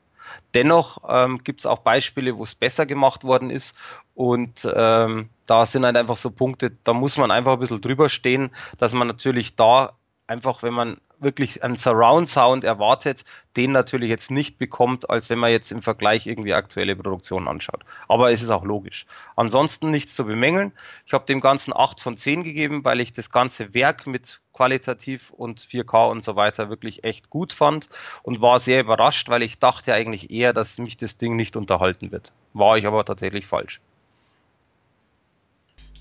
[0.54, 3.76] Dennoch ähm, gibt es auch Beispiele, wo es besser gemacht worden ist.
[4.14, 8.08] Und ähm, da sind halt einfach so Punkte, da muss man einfach ein bisschen drüber
[8.08, 9.94] stehen, dass man natürlich da
[10.26, 13.24] einfach, wenn man wirklich einen Surround Sound erwartet,
[13.56, 17.84] den natürlich jetzt nicht bekommt, als wenn man jetzt im Vergleich irgendwie aktuelle Produktionen anschaut.
[18.08, 19.06] Aber es ist auch logisch.
[19.36, 20.72] Ansonsten nichts zu bemängeln.
[21.06, 25.30] Ich habe dem Ganzen 8 von 10 gegeben, weil ich das ganze Werk mit qualitativ
[25.30, 27.88] und 4K und so weiter wirklich echt gut fand
[28.22, 32.12] und war sehr überrascht, weil ich dachte eigentlich eher, dass mich das Ding nicht unterhalten
[32.12, 32.32] wird.
[32.52, 33.80] War ich aber tatsächlich falsch.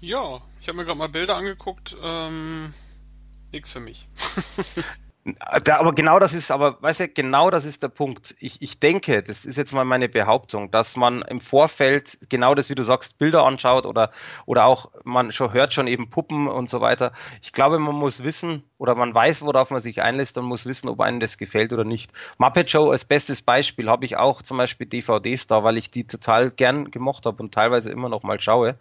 [0.01, 1.95] Ja, ich habe mir gerade mal Bilder angeguckt.
[2.03, 2.73] Ähm,
[3.53, 4.07] nix für mich.
[5.63, 8.35] Da, aber genau das ist, aber weißt du, genau das ist der Punkt.
[8.39, 12.69] Ich, ich denke, das ist jetzt mal meine Behauptung, dass man im Vorfeld genau das,
[12.69, 14.11] wie du sagst, Bilder anschaut oder,
[14.45, 17.13] oder auch man schon hört schon eben Puppen und so weiter.
[17.41, 20.89] Ich glaube, man muss wissen oder man weiß, worauf man sich einlässt und muss wissen,
[20.89, 22.11] ob einem das gefällt oder nicht.
[22.37, 26.05] Muppet Show als bestes Beispiel habe ich auch zum Beispiel DVDs da, weil ich die
[26.05, 28.77] total gern gemocht habe und teilweise immer noch mal schaue.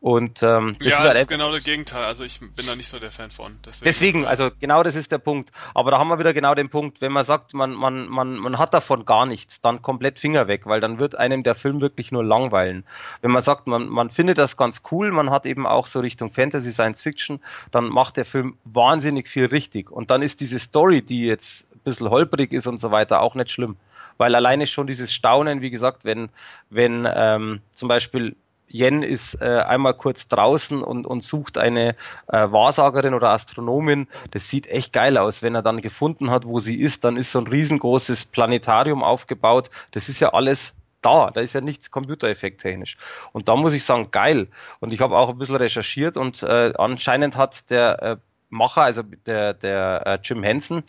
[0.00, 2.04] Und ähm, das ja, ist, halt das ist genau das Gegenteil.
[2.04, 3.58] Also ich bin da nicht so der Fan von.
[3.64, 5.50] Deswegen, deswegen, also genau das ist der Punkt.
[5.74, 8.58] Aber da haben wir wieder genau den Punkt, wenn man sagt, man, man, man, man
[8.58, 12.12] hat davon gar nichts, dann komplett Finger weg, weil dann wird einem der Film wirklich
[12.12, 12.84] nur langweilen.
[13.22, 16.30] Wenn man sagt, man, man findet das ganz cool, man hat eben auch so Richtung
[16.30, 19.90] Fantasy, Science Fiction, dann macht der Film wahnsinnig viel richtig.
[19.90, 23.34] Und dann ist diese Story, die jetzt ein bisschen holprig ist und so weiter, auch
[23.34, 23.76] nicht schlimm.
[24.18, 26.28] Weil alleine schon dieses Staunen, wie gesagt, wenn,
[26.70, 28.36] wenn ähm, zum Beispiel
[28.68, 31.90] Yen ist äh, einmal kurz draußen und, und sucht eine
[32.26, 34.08] äh, Wahrsagerin oder Astronomin.
[34.30, 35.42] Das sieht echt geil aus.
[35.42, 39.70] Wenn er dann gefunden hat, wo sie ist, dann ist so ein riesengroßes Planetarium aufgebaut.
[39.92, 41.30] Das ist ja alles da.
[41.30, 42.96] Da ist ja nichts Computereffekt technisch.
[43.32, 44.48] Und da muss ich sagen, geil.
[44.80, 48.16] Und ich habe auch ein bisschen recherchiert und äh, anscheinend hat der äh,
[48.48, 50.82] Macher, also der, der äh, Jim Henson,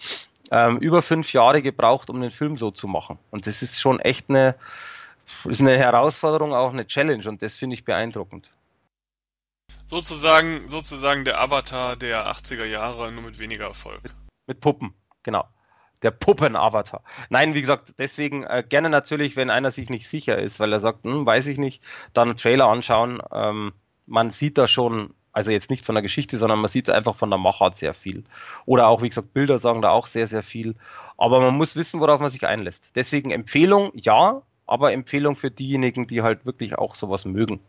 [0.51, 3.19] ähm, über fünf Jahre gebraucht, um den Film so zu machen.
[3.31, 4.55] Und das ist schon echt eine
[5.45, 8.51] ist eine Herausforderung, auch eine Challenge und das finde ich beeindruckend.
[9.85, 14.03] Sozusagen, sozusagen der Avatar der 80er Jahre, nur mit weniger Erfolg.
[14.03, 14.13] Mit,
[14.47, 15.45] mit Puppen, genau.
[16.03, 17.03] Der Puppen-Avatar.
[17.29, 20.79] Nein, wie gesagt, deswegen äh, gerne natürlich, wenn einer sich nicht sicher ist, weil er
[20.79, 21.81] sagt, hm, weiß ich nicht,
[22.13, 23.21] dann einen Trailer anschauen.
[23.31, 23.73] Ähm,
[24.05, 27.29] man sieht da schon, also jetzt nicht von der Geschichte, sondern man sieht einfach von
[27.29, 28.25] der Machart sehr viel.
[28.65, 30.75] Oder auch, wie gesagt, Bilder sagen da auch sehr, sehr viel.
[31.17, 32.95] Aber man muss wissen, worauf man sich einlässt.
[32.95, 37.59] Deswegen Empfehlung, ja, aber Empfehlung für diejenigen, die halt wirklich auch sowas mögen.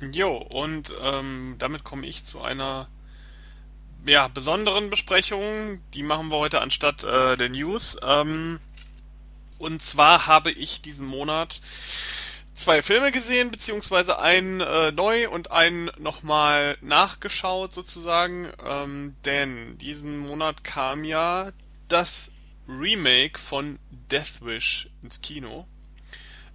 [0.00, 2.88] Jo, und ähm, damit komme ich zu einer
[4.06, 5.80] ja, besonderen Besprechung.
[5.92, 7.98] Die machen wir heute anstatt äh, der News.
[8.02, 8.58] Ähm,
[9.58, 11.60] und zwar habe ich diesen Monat
[12.54, 18.48] zwei Filme gesehen, beziehungsweise einen äh, neu und einen nochmal nachgeschaut sozusagen.
[18.66, 21.52] Ähm, denn diesen Monat kam ja
[21.88, 22.30] das
[22.68, 25.66] Remake von Death Wish ins Kino.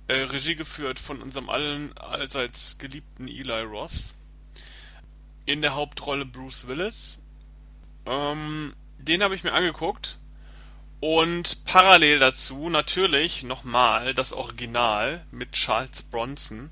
[0.07, 4.15] Äh, Regie geführt von unserem allen allseits geliebten Eli Ross.
[5.45, 7.19] In der Hauptrolle Bruce Willis.
[8.05, 10.19] Ähm, den habe ich mir angeguckt.
[10.99, 16.71] Und parallel dazu natürlich nochmal das Original mit Charles Bronson,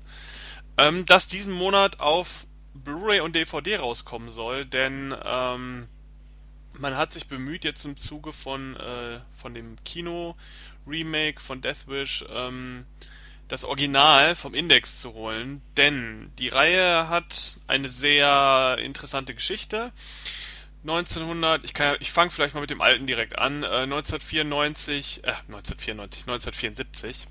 [0.78, 5.86] ähm, das diesen Monat auf Blu-ray und DVD rauskommen soll, denn ähm,
[6.78, 12.84] man hat sich bemüht, jetzt im Zuge von, äh, von dem Kino-Remake von Deathwish ähm,
[13.48, 19.92] das Original vom Index zu holen, denn die Reihe hat eine sehr interessante Geschichte.
[20.82, 23.62] 1900, ich kann, ich fange vielleicht mal mit dem alten direkt an.
[23.62, 27.26] Äh, 1994, äh, 1994, 1974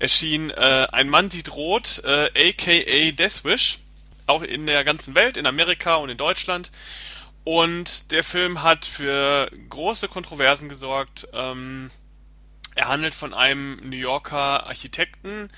[0.00, 3.78] erschien äh, Ein Mann sieht rot, äh, aka Deathwish,
[4.26, 6.72] auch in der ganzen Welt, in Amerika und in Deutschland.
[7.50, 11.28] Und der Film hat für große Kontroversen gesorgt.
[11.32, 11.90] Ähm,
[12.74, 15.48] er handelt von einem New Yorker Architekten,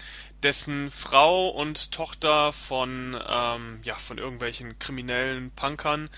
[0.45, 6.11] dessen Frau und Tochter von, ähm, ja, von irgendwelchen kriminellen Punkern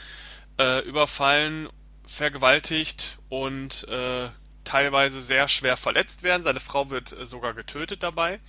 [0.59, 1.71] äh, überfallen,
[2.07, 4.29] vergewaltigt und äh,
[4.65, 6.43] teilweise sehr schwer verletzt werden.
[6.43, 8.41] Seine Frau wird äh, sogar getötet dabei.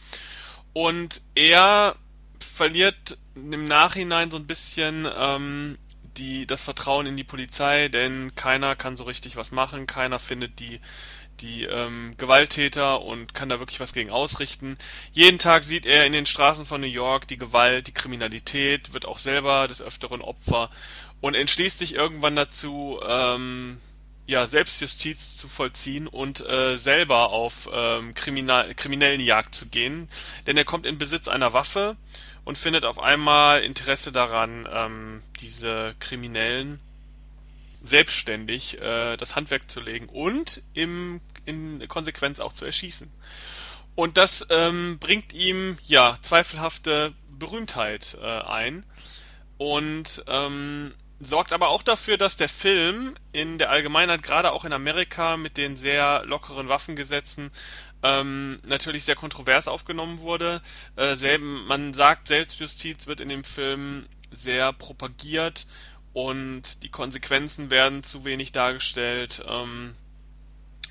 [0.73, 1.95] Und er
[2.43, 5.77] verliert im Nachhinein so ein bisschen ähm,
[6.17, 10.59] die, das Vertrauen in die Polizei, denn keiner kann so richtig was machen, keiner findet
[10.59, 10.79] die,
[11.39, 14.77] die ähm, Gewalttäter und kann da wirklich was gegen ausrichten.
[15.11, 19.05] Jeden Tag sieht er in den Straßen von New York die Gewalt, die Kriminalität, wird
[19.05, 20.69] auch selber des Öfteren Opfer
[21.21, 23.79] und entschließt sich irgendwann dazu, ähm,
[24.25, 30.07] ja, Selbstjustiz zu vollziehen und äh, selber auf ähm, kriminellen Jagd zu gehen.
[30.47, 31.97] Denn er kommt in Besitz einer Waffe
[32.45, 36.79] und findet auf einmal Interesse daran, ähm, diese Kriminellen
[37.81, 43.11] selbstständig äh, das Handwerk zu legen und im in Konsequenz auch zu erschießen.
[43.95, 48.85] Und das ähm, bringt ihm ja zweifelhafte Berühmtheit äh, ein
[49.57, 54.73] und ähm, sorgt aber auch dafür, dass der Film in der Allgemeinheit, gerade auch in
[54.73, 57.51] Amerika mit den sehr lockeren Waffengesetzen,
[58.03, 60.61] ähm, natürlich sehr kontrovers aufgenommen wurde.
[60.95, 65.65] Äh, selben, man sagt, Selbstjustiz wird in dem Film sehr propagiert
[66.11, 69.43] und die Konsequenzen werden zu wenig dargestellt.
[69.47, 69.93] Ähm,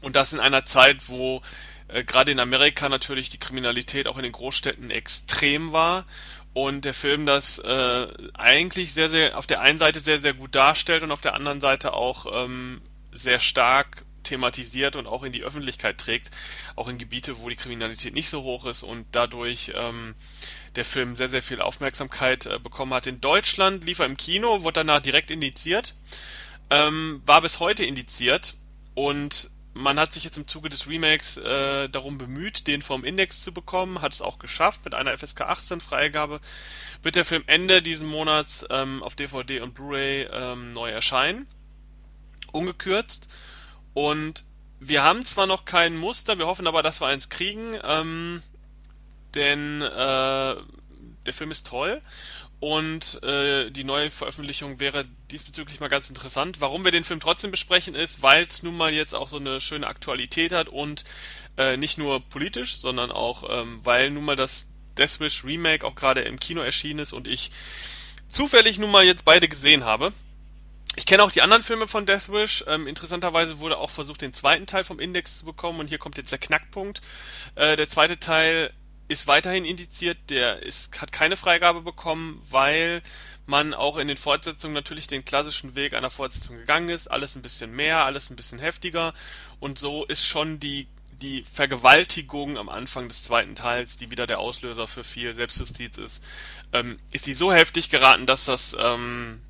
[0.01, 1.43] und das in einer Zeit, wo
[1.89, 6.07] äh, gerade in Amerika natürlich die Kriminalität auch in den Großstädten extrem war
[6.55, 10.55] und der Film das äh, eigentlich sehr, sehr auf der einen Seite sehr, sehr gut
[10.55, 15.43] darstellt und auf der anderen Seite auch ähm, sehr stark thematisiert und auch in die
[15.43, 16.31] Öffentlichkeit trägt,
[16.77, 20.15] auch in Gebiete, wo die Kriminalität nicht so hoch ist und dadurch ähm,
[20.77, 23.07] der Film sehr, sehr viel Aufmerksamkeit äh, bekommen hat.
[23.07, 25.95] In Deutschland lief er im Kino, wurde danach direkt indiziert,
[26.71, 28.55] ähm, war bis heute indiziert
[28.95, 33.43] und man hat sich jetzt im Zuge des Remakes äh, darum bemüht, den vom Index
[33.43, 36.41] zu bekommen, hat es auch geschafft mit einer FSK 18 Freigabe.
[37.03, 41.47] Wird der Film Ende diesen Monats ähm, auf DVD und Blu-ray ähm, neu erscheinen,
[42.53, 43.29] ungekürzt.
[43.95, 44.45] Und
[44.81, 48.43] wir haben zwar noch kein Muster, wir hoffen aber, dass wir eins kriegen, ähm,
[49.35, 50.57] denn äh,
[51.27, 52.03] der Film ist toll
[52.63, 56.61] und äh, die neue Veröffentlichung wäre diesbezüglich mal ganz interessant.
[56.61, 59.61] Warum wir den Film trotzdem besprechen ist, weil es nun mal jetzt auch so eine
[59.61, 61.05] schöne Aktualität hat und
[61.57, 65.97] äh, nicht nur politisch, sondern auch, ähm, weil nun mal das Death Wish Remake auch
[65.97, 67.51] gerade im Kino erschienen ist und ich
[68.29, 70.13] zufällig nun mal jetzt beide gesehen habe.
[70.95, 72.65] Ich kenne auch die anderen Filme von Death Wish.
[72.67, 76.19] Ähm, interessanterweise wurde auch versucht, den zweiten Teil vom Index zu bekommen und hier kommt
[76.19, 77.01] jetzt der Knackpunkt.
[77.55, 78.73] Äh, der zweite Teil
[79.09, 83.03] ist weiterhin indiziert, der ist, hat keine Freigabe bekommen, weil
[83.47, 87.11] man auch in den Fortsetzungen natürlich den klassischen Weg einer Fortsetzung gegangen ist.
[87.11, 89.15] Alles ein bisschen mehr, alles ein bisschen heftiger.
[89.61, 90.89] Und so ist schon die,
[91.21, 96.23] die Vergewaltigung am Anfang des zweiten Teils, die wieder der Auslöser für viel Selbstjustiz ist,
[96.73, 99.41] ähm, ist die so heftig geraten, dass das, ähm,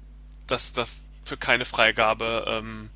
[0.46, 2.90] dass das für keine Freigabe ähm,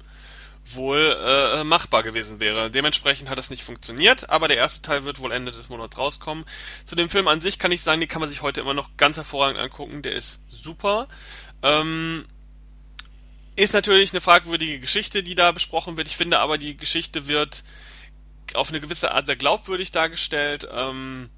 [0.65, 2.71] wohl äh, machbar gewesen wäre.
[2.71, 6.45] Dementsprechend hat das nicht funktioniert, aber der erste Teil wird wohl Ende des Monats rauskommen.
[6.85, 8.97] Zu dem Film an sich kann ich sagen, den kann man sich heute immer noch
[8.97, 10.03] ganz hervorragend angucken.
[10.03, 11.09] Der ist super.
[11.63, 12.25] Ähm,
[13.55, 16.09] ist natürlich eine fragwürdige Geschichte, die da besprochen wird.
[16.09, 17.65] Ich finde aber, die Geschichte wird
[18.55, 20.69] auf eine gewisse Art sehr glaubwürdig dargestellt.
[20.71, 21.31] Ähm,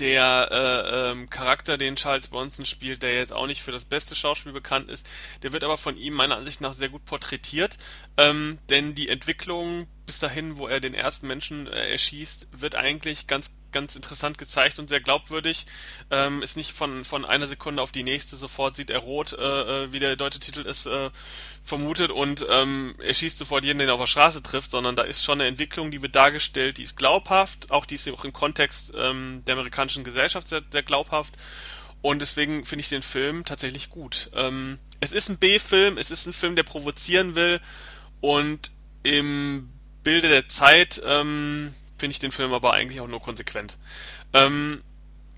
[0.00, 4.14] der äh, ähm, Charakter, den Charles Bronson spielt, der jetzt auch nicht für das beste
[4.14, 5.06] Schauspiel bekannt ist,
[5.42, 7.78] der wird aber von ihm meiner Ansicht nach sehr gut porträtiert,
[8.16, 13.26] ähm, denn die Entwicklung bis dahin, wo er den ersten Menschen äh, erschießt, wird eigentlich
[13.26, 15.66] ganz ganz interessant gezeigt und sehr glaubwürdig.
[16.10, 19.84] Ähm, ist nicht von von einer Sekunde auf die nächste sofort sieht er rot, äh,
[19.84, 21.10] äh wie der deutsche Titel ist, äh,
[21.62, 25.02] vermutet und ähm, er schießt sofort jeden, den er auf der Straße trifft, sondern da
[25.02, 28.32] ist schon eine Entwicklung, die wird dargestellt, die ist glaubhaft, auch die ist auch im
[28.32, 31.34] Kontext ähm, der amerikanischen Gesellschaft sehr, sehr glaubhaft.
[32.02, 34.30] Und deswegen finde ich den Film tatsächlich gut.
[34.34, 37.60] Ähm, es ist ein B-Film, es ist ein Film, der provozieren will
[38.20, 38.72] und
[39.04, 39.70] im
[40.02, 43.78] Bilde der Zeit ähm, finde ich den Film aber eigentlich auch nur konsequent.
[44.34, 44.82] Ähm,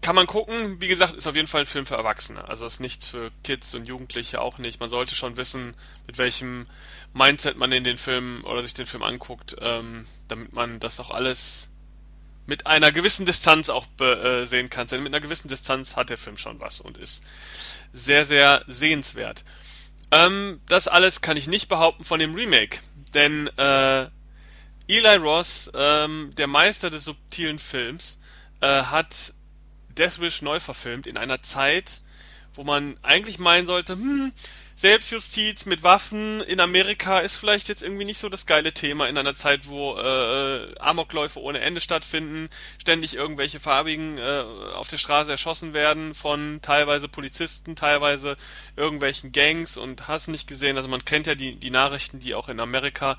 [0.00, 2.48] kann man gucken, wie gesagt, ist auf jeden Fall ein Film für Erwachsene.
[2.48, 4.80] Also ist nichts für Kids und Jugendliche auch nicht.
[4.80, 5.76] Man sollte schon wissen,
[6.08, 6.66] mit welchem
[7.14, 11.12] Mindset man in den Film oder sich den Film anguckt, ähm, damit man das auch
[11.12, 11.68] alles
[12.46, 14.88] mit einer gewissen Distanz auch äh, sehen kann.
[14.88, 17.22] Denn mit einer gewissen Distanz hat der Film schon was und ist
[17.92, 19.44] sehr, sehr sehenswert.
[20.10, 22.80] Ähm, das alles kann ich nicht behaupten von dem Remake,
[23.14, 24.08] denn äh,
[24.88, 28.18] Eli Ross, ähm, der Meister des subtilen Films,
[28.60, 29.34] äh, hat
[29.88, 32.02] Death Wish neu verfilmt in einer Zeit,
[32.54, 34.32] wo man eigentlich meinen sollte, hm,
[34.78, 39.16] Selbstjustiz mit Waffen in Amerika ist vielleicht jetzt irgendwie nicht so das geile Thema in
[39.16, 45.30] einer Zeit, wo äh, Amokläufe ohne Ende stattfinden, ständig irgendwelche Farbigen äh, auf der Straße
[45.30, 48.36] erschossen werden von teilweise Polizisten, teilweise
[48.76, 50.76] irgendwelchen Gangs und hast nicht gesehen.
[50.76, 53.16] Also man kennt ja die, die Nachrichten, die auch in Amerika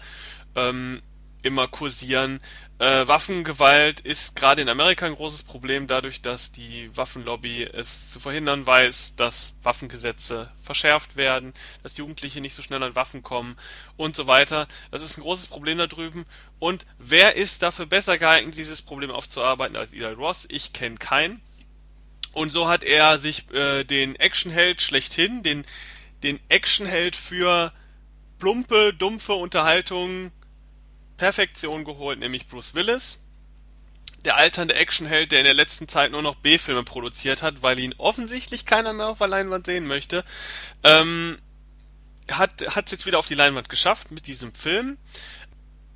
[0.56, 1.02] ähm,
[1.42, 2.40] immer kursieren.
[2.80, 8.20] Äh, Waffengewalt ist gerade in Amerika ein großes Problem, dadurch, dass die Waffenlobby es zu
[8.20, 13.58] verhindern weiß, dass Waffengesetze verschärft werden, dass Jugendliche nicht so schnell an Waffen kommen
[13.96, 14.68] und so weiter.
[14.92, 16.26] Das ist ein großes Problem da drüben.
[16.60, 20.48] Und wer ist dafür besser geeignet, dieses Problem aufzuarbeiten als Eli Ross?
[20.50, 21.42] Ich kenne keinen.
[22.34, 25.66] Und so hat er sich äh, den Actionheld schlechthin, den,
[26.22, 27.74] den Actionheld für
[28.38, 30.32] plumpe, dumpfe Unterhaltung
[31.18, 33.20] Perfektion geholt, nämlich Bruce Willis.
[34.26, 37.96] Der alternde Actionheld, der in der letzten Zeit nur noch B-Filme produziert hat, weil ihn
[37.98, 40.24] offensichtlich keiner mehr auf der Leinwand sehen möchte,
[40.84, 41.38] ähm,
[42.32, 44.98] hat es jetzt wieder auf die Leinwand geschafft mit diesem Film.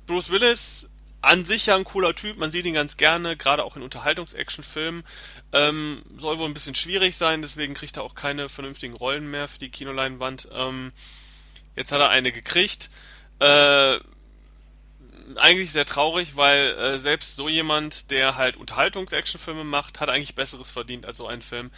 [0.06, 0.88] Bruce Willis
[1.22, 5.04] an sich ja ein cooler Typ, man sieht ihn ganz gerne, gerade auch in Unterhaltungs-Action-Filmen.
[5.52, 9.46] Ähm, soll wohl ein bisschen schwierig sein, deswegen kriegt er auch keine vernünftigen Rollen mehr
[9.46, 10.48] für die Kinoleinwand.
[10.52, 10.92] Ähm,
[11.76, 12.90] jetzt hat er eine gekriegt.
[13.38, 14.00] Äh,
[15.38, 20.70] eigentlich sehr traurig, weil äh, selbst so jemand, der halt Unterhaltungs-Actionfilme macht, hat eigentlich Besseres
[20.70, 21.70] verdient als so ein Film.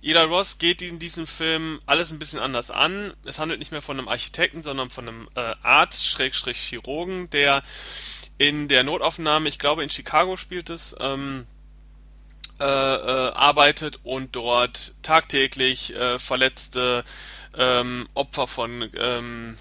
[0.00, 3.14] Ida Ross geht in diesem Film alles ein bisschen anders an.
[3.24, 7.62] Es handelt nicht mehr von einem Architekten, sondern von einem äh, Arzt, Schrägstrich Chirurgen, der
[8.38, 11.46] in der Notaufnahme, ich glaube in Chicago spielt es, ähm,
[12.60, 17.02] äh, äh, arbeitet und dort tagtäglich äh, verletzte
[17.56, 19.58] ähm, Opfer von ähm,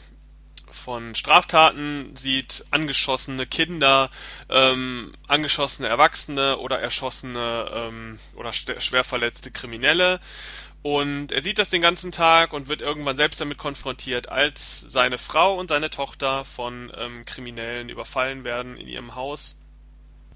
[0.72, 4.10] von Straftaten sieht, angeschossene Kinder,
[4.50, 10.20] ähm, angeschossene Erwachsene oder erschossene ähm, oder schwer verletzte Kriminelle.
[10.84, 15.20] Und er sieht das den ganzen Tag und wird irgendwann selbst damit konfrontiert, als seine
[15.20, 19.56] Frau und seine Tochter von ähm, Kriminellen überfallen werden in ihrem Haus.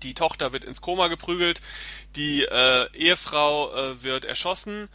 [0.04, 1.62] Die Tochter wird ins Koma geprügelt,
[2.16, 4.88] die äh, Ehefrau äh, wird erschossen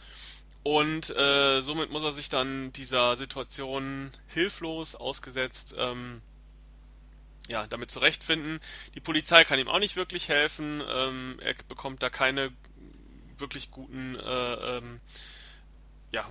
[0.63, 6.21] und äh, somit muss er sich dann dieser Situation hilflos ausgesetzt ähm,
[7.47, 8.59] ja, damit zurechtfinden.
[8.95, 10.81] Die Polizei kann ihm auch nicht wirklich helfen.
[10.87, 12.51] Ähm, er bekommt da keine
[13.37, 14.99] wirklich guten, äh, ähm,
[16.11, 16.29] ja,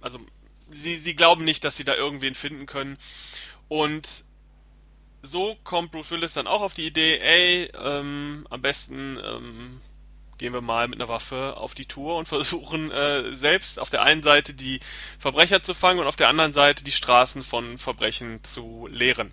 [0.00, 0.20] also
[0.70, 2.98] sie, sie glauben nicht, dass sie da irgendwen finden können.
[3.68, 4.24] Und
[5.22, 9.80] so kommt Bruce Willis dann auch auf die Idee, ey, ähm, am besten ähm,
[10.38, 14.02] gehen wir mal mit einer Waffe auf die Tour und versuchen äh, selbst auf der
[14.02, 14.80] einen Seite die
[15.18, 19.32] Verbrecher zu fangen und auf der anderen Seite die Straßen von Verbrechen zu leeren.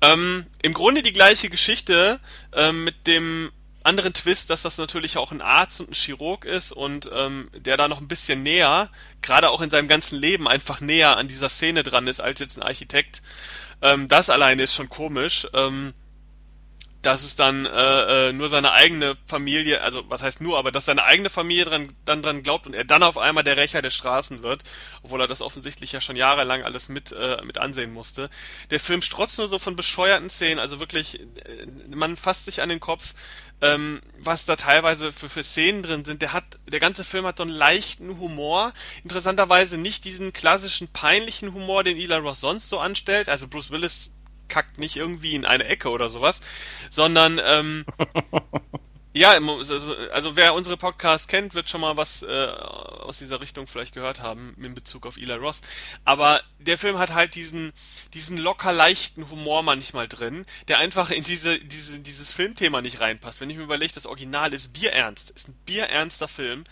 [0.00, 2.18] Ähm, Im Grunde die gleiche Geschichte
[2.52, 3.52] ähm, mit dem
[3.84, 7.76] anderen Twist, dass das natürlich auch ein Arzt und ein Chirurg ist und ähm, der
[7.76, 8.90] da noch ein bisschen näher,
[9.22, 12.56] gerade auch in seinem ganzen Leben einfach näher an dieser Szene dran ist als jetzt
[12.56, 13.22] ein Architekt.
[13.80, 15.48] Ähm, das alleine ist schon komisch.
[15.54, 15.94] Ähm,
[17.02, 20.84] dass es dann äh, äh, nur seine eigene Familie, also was heißt nur, aber dass
[20.84, 23.90] seine eigene Familie dran, dann dran glaubt und er dann auf einmal der Rächer der
[23.90, 24.62] Straßen wird,
[25.02, 28.30] obwohl er das offensichtlich ja schon jahrelang alles mit äh, mit ansehen musste.
[28.70, 32.68] Der Film strotzt nur so von bescheuerten Szenen, also wirklich, äh, man fasst sich an
[32.68, 33.14] den Kopf,
[33.60, 36.22] ähm, was da teilweise für, für Szenen drin sind.
[36.22, 38.72] Der hat, der ganze Film hat so einen leichten Humor,
[39.02, 43.28] interessanterweise nicht diesen klassischen peinlichen Humor, den Eli Roth sonst so anstellt.
[43.28, 44.10] Also Bruce Willis
[44.52, 46.42] kackt nicht irgendwie in eine Ecke oder sowas,
[46.90, 47.86] sondern ähm,
[49.14, 53.94] ja, also wer unsere Podcasts kennt, wird schon mal was äh, aus dieser Richtung vielleicht
[53.94, 55.62] gehört haben in Bezug auf Eli Ross.
[56.04, 57.72] Aber der Film hat halt diesen
[58.12, 63.40] diesen locker leichten Humor manchmal drin, der einfach in diese diese dieses Filmthema nicht reinpasst.
[63.40, 66.64] Wenn ich mir überlege, das Original ist bierernst, ist ein bierernster Film.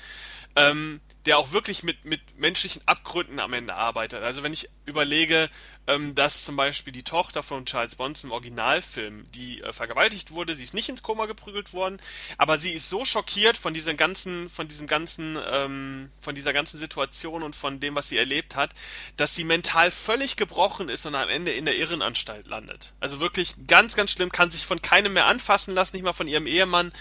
[0.55, 4.23] Ähm, der auch wirklich mit, mit menschlichen Abgründen am Ende arbeitet.
[4.23, 5.51] Also wenn ich überlege,
[5.87, 10.55] ähm, dass zum Beispiel die Tochter von Charles Bond im Originalfilm, die äh, vergewaltigt wurde,
[10.55, 12.01] sie ist nicht ins Koma geprügelt worden,
[12.39, 16.79] aber sie ist so schockiert von diesem ganzen, von diesem ganzen, ähm, von dieser ganzen
[16.79, 18.73] Situation und von dem, was sie erlebt hat,
[19.17, 22.93] dass sie mental völlig gebrochen ist und am Ende in der Irrenanstalt landet.
[23.01, 26.29] Also wirklich ganz, ganz schlimm, kann sich von keinem mehr anfassen lassen, nicht mal von
[26.29, 26.93] ihrem Ehemann,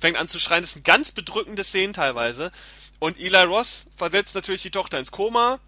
[0.00, 0.62] fängt an zu schreien.
[0.62, 2.50] Das sind ganz bedrückende Szenen teilweise.
[3.00, 5.60] Und Eli Ross versetzt natürlich die Tochter ins Koma,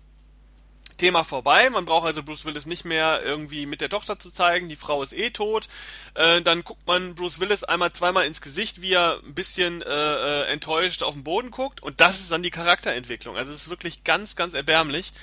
[1.00, 1.70] Thema vorbei.
[1.70, 4.68] Man braucht also Bruce Willis nicht mehr irgendwie mit der Tochter zu zeigen.
[4.68, 5.66] Die Frau ist eh tot.
[6.14, 9.86] Äh, dann guckt man Bruce Willis einmal, zweimal ins Gesicht, wie er ein bisschen äh,
[9.86, 11.82] äh, enttäuscht auf den Boden guckt.
[11.82, 13.38] Und das ist dann die Charakterentwicklung.
[13.38, 15.14] Also es ist wirklich ganz, ganz erbärmlich.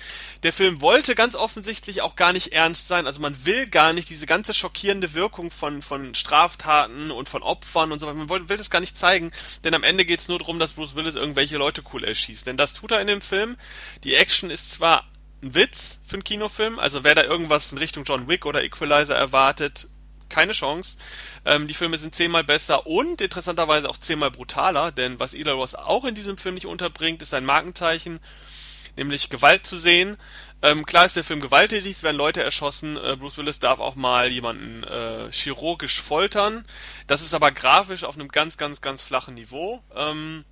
[0.42, 3.06] Der Film wollte ganz offensichtlich auch gar nicht ernst sein.
[3.06, 7.92] Also man will gar nicht diese ganze schockierende Wirkung von, von Straftaten und von Opfern
[7.92, 8.18] und so weiter.
[8.18, 9.32] Man will, will das gar nicht zeigen.
[9.64, 12.48] Denn am Ende geht es nur darum, dass Bruce Willis irgendwelche Leute cool erschießt.
[12.48, 13.58] Denn das tut er in dem Film.
[14.04, 15.06] Die Action ist zwar
[15.44, 16.80] ein Witz für einen Kinofilm.
[16.80, 19.88] Also wer da irgendwas in Richtung John Wick oder Equalizer erwartet,
[20.30, 20.98] keine Chance.
[21.46, 25.76] Ähm, die Filme sind zehnmal besser und interessanterweise auch zehnmal brutaler, denn was Eli Ross
[25.76, 28.20] auch in diesem Film nicht unterbringt, ist ein Markenzeichen,
[28.98, 30.18] nämlich Gewalt zu sehen.
[30.62, 33.96] Ähm, klar ist der Film gewalttätig, es werden Leute erschossen, äh, Bruce Willis darf auch
[33.96, 36.66] mal jemanden äh, chirurgisch foltern.
[37.06, 39.84] Das ist aber grafisch auf einem ganz, ganz, ganz flachen Niveau.
[39.96, 40.44] Ähm,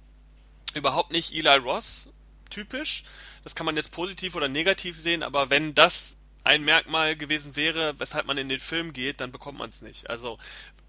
[0.76, 2.10] überhaupt nicht Eli Ross
[2.50, 3.04] typisch.
[3.43, 8.00] Das kann man jetzt positiv oder negativ sehen, aber wenn das ein Merkmal gewesen wäre,
[8.00, 10.10] weshalb man in den Film geht, dann bekommt man es nicht.
[10.10, 10.38] Also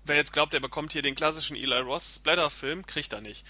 [0.05, 3.45] wer jetzt glaubt, er bekommt hier den klassischen Eli Ross Splatter-Film, kriegt er nicht.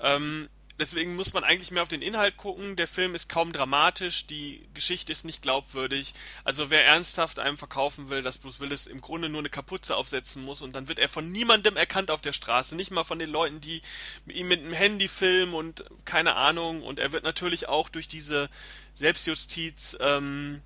[0.00, 0.48] Ähm,
[0.78, 2.76] deswegen muss man eigentlich mehr auf den Inhalt gucken.
[2.76, 6.14] Der Film ist kaum dramatisch, die Geschichte ist nicht glaubwürdig.
[6.44, 10.42] Also wer ernsthaft einem verkaufen will, dass Bruce Willis im Grunde nur eine Kapuze aufsetzen
[10.42, 13.30] muss und dann wird er von niemandem erkannt auf der Straße, nicht mal von den
[13.30, 13.82] Leuten, die
[14.26, 16.82] ihm mit einem Handy filmen und keine Ahnung.
[16.82, 18.48] Und er wird natürlich auch durch diese
[18.94, 20.62] Selbstjustiz ähm,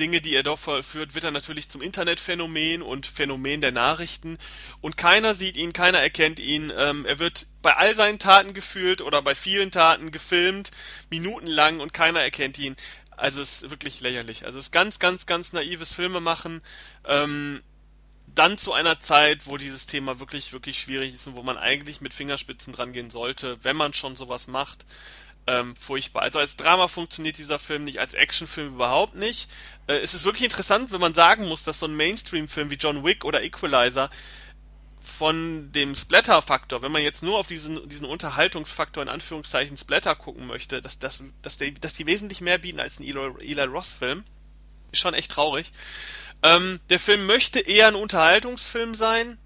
[0.00, 4.38] Dinge, die er dort vollführt, wird er natürlich zum Internetphänomen und Phänomen der Nachrichten.
[4.80, 6.72] Und keiner sieht ihn, keiner erkennt ihn.
[6.76, 10.70] Ähm, er wird bei all seinen Taten gefühlt oder bei vielen Taten gefilmt,
[11.10, 12.76] minutenlang und keiner erkennt ihn.
[13.16, 14.46] Also es ist wirklich lächerlich.
[14.46, 16.62] Also es ist ganz, ganz, ganz naives Filmemachen.
[17.04, 17.62] Ähm,
[18.34, 22.00] dann zu einer Zeit, wo dieses Thema wirklich, wirklich schwierig ist und wo man eigentlich
[22.00, 24.86] mit Fingerspitzen dran gehen sollte, wenn man schon sowas macht.
[25.50, 26.22] Ähm, furchtbar.
[26.22, 29.50] Also als Drama funktioniert dieser Film nicht, als Actionfilm überhaupt nicht.
[29.88, 33.04] Äh, es ist wirklich interessant, wenn man sagen muss, dass so ein Mainstream-Film wie John
[33.04, 34.10] Wick oder Equalizer
[35.00, 40.46] von dem Splatter-Faktor, wenn man jetzt nur auf diesen, diesen Unterhaltungsfaktor in Anführungszeichen Splatter gucken
[40.46, 44.22] möchte, dass, dass, dass, die, dass die wesentlich mehr bieten als ein Eli, Eli Ross-Film.
[44.92, 45.72] Ist schon echt traurig.
[46.44, 49.36] Ähm, der Film möchte eher ein Unterhaltungsfilm sein,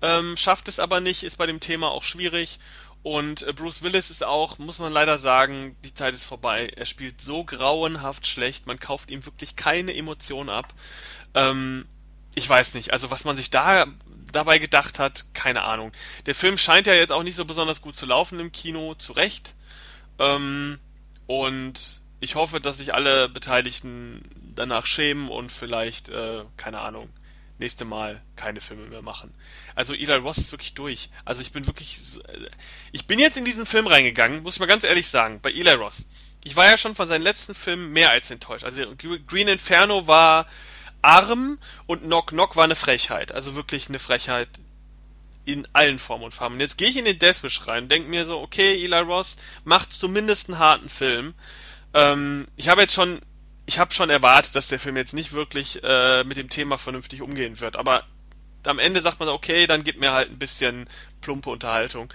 [0.00, 2.58] ähm, schafft es aber nicht, ist bei dem Thema auch schwierig.
[3.02, 6.70] Und äh, Bruce Willis ist auch, muss man leider sagen, die Zeit ist vorbei.
[6.76, 10.72] Er spielt so grauenhaft schlecht, man kauft ihm wirklich keine Emotion ab.
[11.34, 11.86] Ähm,
[12.34, 13.86] ich weiß nicht, also was man sich da
[14.32, 15.92] dabei gedacht hat, keine Ahnung.
[16.26, 19.12] Der Film scheint ja jetzt auch nicht so besonders gut zu laufen im Kino, zu
[19.12, 19.54] Recht.
[20.18, 20.78] Ähm,
[21.26, 24.22] und ich hoffe, dass sich alle Beteiligten
[24.54, 27.08] danach schämen und vielleicht, äh, keine Ahnung,
[27.60, 29.32] nächste Mal keine Filme mehr machen.
[29.76, 31.10] Also Eli Ross ist wirklich durch.
[31.24, 32.48] Also ich bin wirklich, äh,
[32.90, 35.72] ich bin jetzt in diesen Film reingegangen, muss ich mal ganz ehrlich sagen, bei Eli
[35.72, 36.06] Ross.
[36.42, 38.64] Ich war ja schon von seinen letzten Filmen mehr als enttäuscht.
[38.64, 40.46] Also Green Inferno war
[41.02, 43.32] arm und Knock Knock war eine Frechheit.
[43.32, 44.48] Also wirklich eine Frechheit
[45.44, 46.54] in allen Formen und Farben.
[46.54, 49.92] Und jetzt gehe ich in den Deathwish rein, denke mir so, okay, Eli Ross macht
[49.92, 51.34] zumindest einen harten Film.
[51.94, 53.20] Ähm, ich habe jetzt schon,
[53.70, 57.22] ich habe schon erwartet, dass der Film jetzt nicht wirklich äh, mit dem Thema vernünftig
[57.22, 57.76] umgehen wird.
[57.76, 58.04] Aber
[58.66, 60.88] am Ende sagt man okay, dann gib mir halt ein bisschen
[61.20, 62.12] plumpe Unterhaltung.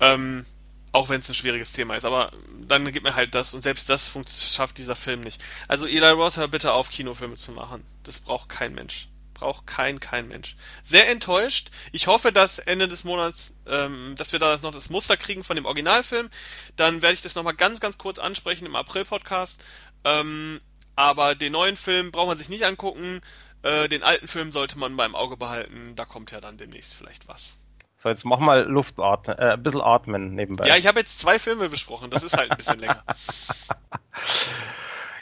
[0.00, 0.44] Ähm,
[0.92, 2.30] auch wenn es ein schwieriges Thema ist, aber
[2.60, 4.10] dann gib mir halt das und selbst das
[4.54, 5.42] schafft dieser Film nicht.
[5.66, 7.82] Also Eli Roth, hör bitte auf, Kinofilme zu machen.
[8.02, 9.08] Das braucht kein Mensch.
[9.32, 10.56] Braucht kein, kein Mensch.
[10.84, 11.70] Sehr enttäuscht.
[11.90, 15.56] Ich hoffe, dass Ende des Monats, ähm, dass wir da noch das Muster kriegen von
[15.56, 16.28] dem Originalfilm.
[16.76, 19.64] Dann werde ich das nochmal ganz, ganz kurz ansprechen im April-Podcast.
[20.04, 20.60] Ähm,
[20.98, 23.20] aber den neuen Film braucht man sich nicht angucken.
[23.62, 25.94] Äh, den alten Film sollte man beim Auge behalten.
[25.94, 27.58] Da kommt ja dann demnächst vielleicht was.
[27.98, 30.66] So, jetzt mach mal Luft atmen, äh, ein bisschen atmen nebenbei.
[30.66, 33.02] Ja, ich habe jetzt zwei Filme besprochen, das ist halt ein bisschen länger.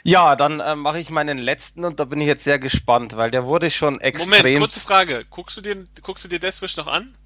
[0.03, 3.29] Ja, dann äh, mache ich meinen letzten und da bin ich jetzt sehr gespannt, weil
[3.29, 4.29] der wurde schon extrem.
[4.29, 5.25] Moment, kurze Frage.
[5.29, 7.17] Guckst du dir, guckst du dir Deathwish noch an?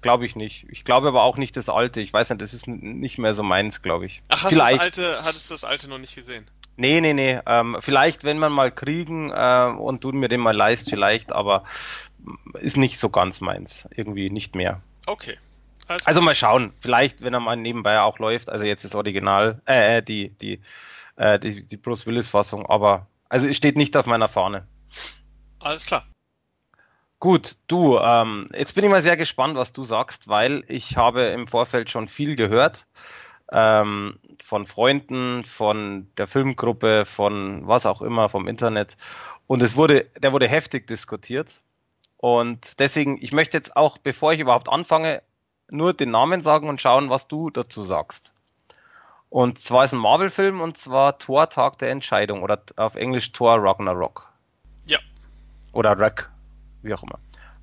[0.00, 0.64] Glaube ich nicht.
[0.70, 2.00] Ich glaube aber auch nicht das alte.
[2.00, 4.22] Ich weiß nicht, das ist nicht mehr so meins, glaube ich.
[4.28, 4.96] Ach, hast vielleicht.
[4.96, 6.50] du das alte, hattest du das alte noch nicht gesehen?
[6.76, 7.40] Nee, nee, nee.
[7.46, 11.64] Ähm, vielleicht, wenn man mal kriegen äh, und du mir den mal leist, vielleicht, aber
[12.60, 13.88] ist nicht so ganz meins.
[13.94, 14.82] Irgendwie nicht mehr.
[15.06, 15.38] Okay.
[15.88, 16.72] Also, also mal schauen.
[16.80, 18.50] Vielleicht, wenn er mal nebenbei auch läuft.
[18.50, 20.60] Also jetzt das Original, äh, äh, die, die,
[21.16, 22.66] äh, die, die Bruce Willis Fassung.
[22.66, 24.66] Aber, also es steht nicht auf meiner Fahne.
[25.60, 26.04] Alles klar.
[27.18, 31.24] Gut, du, ähm, jetzt bin ich mal sehr gespannt, was du sagst, weil ich habe
[31.28, 32.86] im Vorfeld schon viel gehört
[33.52, 38.96] ähm, von Freunden, von der Filmgruppe, von was auch immer, vom Internet.
[39.46, 41.60] Und es wurde, der wurde heftig diskutiert.
[42.16, 45.22] Und deswegen, ich möchte jetzt auch, bevor ich überhaupt anfange,
[45.68, 48.32] nur den Namen sagen und schauen, was du dazu sagst.
[49.28, 53.56] Und zwar ist ein Marvel-Film und zwar Thor Tag der Entscheidung oder auf Englisch Thor
[53.62, 54.32] Ragnarok.
[54.86, 54.98] Ja.
[55.72, 56.30] Oder Rack,
[56.82, 57.18] wie auch immer.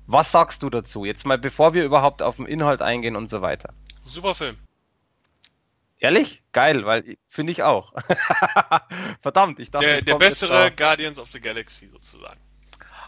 [0.06, 1.06] Was sagst du dazu?
[1.06, 3.72] Jetzt mal, bevor wir überhaupt auf den Inhalt eingehen und so weiter.
[4.04, 4.58] Super Film.
[6.04, 6.42] Ehrlich?
[6.52, 7.94] Geil, weil finde ich auch.
[9.22, 12.38] Verdammt, ich dachte, der, der bessere Guardians of the Galaxy sozusagen.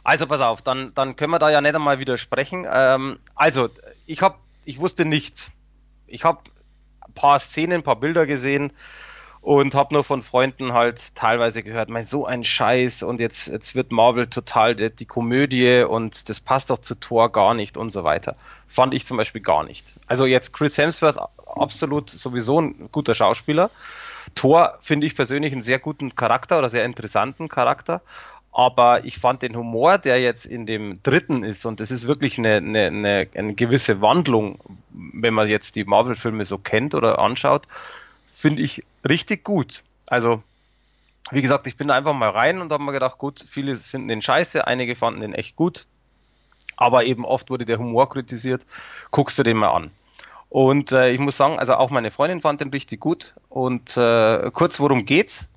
[0.02, 2.66] Also pass auf, dann, dann können wir da ja nicht einmal widersprechen.
[2.70, 3.68] Ähm, also,
[4.06, 5.52] ich habe, ich wusste nichts.
[6.06, 6.40] Ich habe
[7.06, 8.72] ein paar Szenen, ein paar Bilder gesehen
[9.46, 13.76] und habe nur von Freunden halt teilweise gehört, mein so ein Scheiß und jetzt jetzt
[13.76, 17.90] wird Marvel total die, die, Komödie und das passt doch zu Thor gar nicht und
[17.90, 18.34] so weiter.
[18.66, 19.94] Fand ich zum Beispiel gar nicht.
[20.08, 23.70] Also jetzt Chris Hemsworth absolut sowieso ein guter Schauspieler.
[24.34, 28.02] Thor finde ich persönlich einen sehr guten Charakter oder sehr interessanten Charakter
[28.58, 32.38] aber ich fand den Humor, der jetzt in dem dritten ist, und das ist wirklich
[32.38, 37.66] eine, eine, eine, eine gewisse Wandlung, wenn man jetzt die Marvel-Filme so kennt oder anschaut,
[38.46, 39.82] finde ich richtig gut.
[40.06, 40.40] Also,
[41.32, 44.22] wie gesagt, ich bin einfach mal rein und habe mir gedacht, gut, viele finden den
[44.22, 45.88] scheiße, einige fanden den echt gut,
[46.76, 48.64] aber eben oft wurde der Humor kritisiert.
[49.10, 49.90] Guckst du den mal an.
[50.48, 53.34] Und äh, ich muss sagen, also auch meine Freundin fand den richtig gut.
[53.48, 55.48] Und äh, kurz, worum geht's?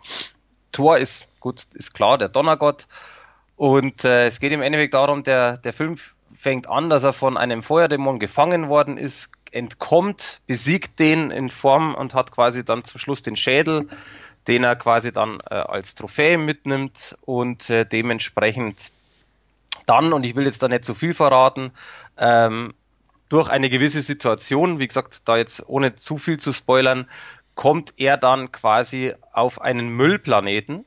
[0.72, 2.88] Thor ist gut, ist klar, der Donnergott.
[3.56, 5.98] Und äh, es geht im Endeffekt darum, der, der Film
[6.34, 11.96] fängt an, dass er von einem Feuerdämon gefangen worden ist, entkommt, besiegt den in Form
[11.96, 13.88] und hat quasi dann zum Schluss den Schädel
[14.50, 18.92] den er quasi dann äh, als Trophäe mitnimmt und äh, dementsprechend
[19.86, 21.72] dann, und ich will jetzt da nicht zu viel verraten,
[22.18, 22.74] ähm,
[23.30, 27.08] durch eine gewisse Situation, wie gesagt, da jetzt ohne zu viel zu spoilern,
[27.54, 30.84] kommt er dann quasi auf einen Müllplaneten.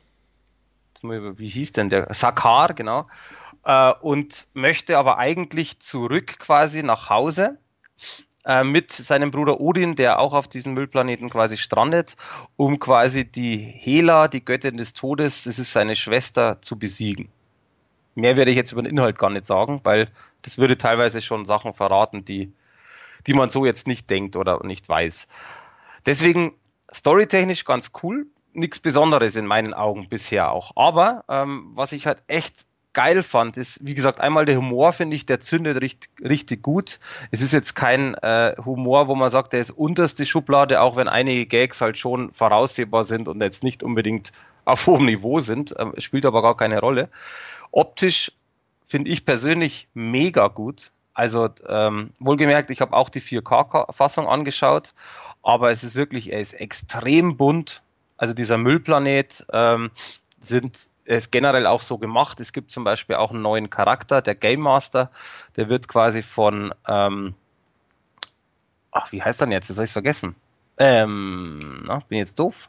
[1.03, 2.13] Wie hieß denn der?
[2.13, 3.07] Sakar, genau.
[3.65, 7.59] Äh, und möchte aber eigentlich zurück quasi nach Hause
[8.45, 12.17] äh, mit seinem Bruder Odin, der auch auf diesem Müllplaneten quasi strandet,
[12.57, 17.29] um quasi die Hela, die Göttin des Todes, das ist seine Schwester, zu besiegen.
[18.15, 20.11] Mehr werde ich jetzt über den Inhalt gar nicht sagen, weil
[20.43, 22.53] das würde teilweise schon Sachen verraten, die,
[23.27, 25.29] die man so jetzt nicht denkt oder nicht weiß.
[26.05, 26.53] Deswegen
[26.93, 30.73] storytechnisch ganz cool, nichts Besonderes in meinen Augen bisher auch.
[30.77, 35.17] Aber ähm, was ich halt echt geil fand, ist, wie gesagt, einmal der Humor, finde
[35.17, 37.01] ich, der zündet richtig, richtig gut.
[37.31, 41.09] Es ist jetzt kein äh, Humor, wo man sagt, der ist unterste Schublade, auch wenn
[41.09, 44.33] einige Gags halt schon voraussehbar sind und jetzt nicht unbedingt
[44.65, 47.09] auf hohem Niveau sind, äh, spielt aber gar keine Rolle.
[47.71, 48.33] Optisch
[48.87, 50.93] finde ich persönlich mega gut.
[51.15, 54.95] Also ähm, wohlgemerkt, ich habe auch die 4K-Fassung angeschaut,
[55.43, 57.83] aber es ist wirklich, er ist extrem bunt.
[58.17, 59.91] Also dieser Müllplanet ähm,
[60.41, 62.41] sind ist generell auch so gemacht.
[62.41, 65.11] Es gibt zum Beispiel auch einen neuen Charakter, der Game Master.
[65.57, 67.35] Der wird quasi von, ähm,
[68.91, 69.69] ach, wie heißt er denn jetzt?
[69.69, 70.37] Jetzt soll ich vergessen.
[70.79, 72.69] Ähm, na, bin jetzt doof.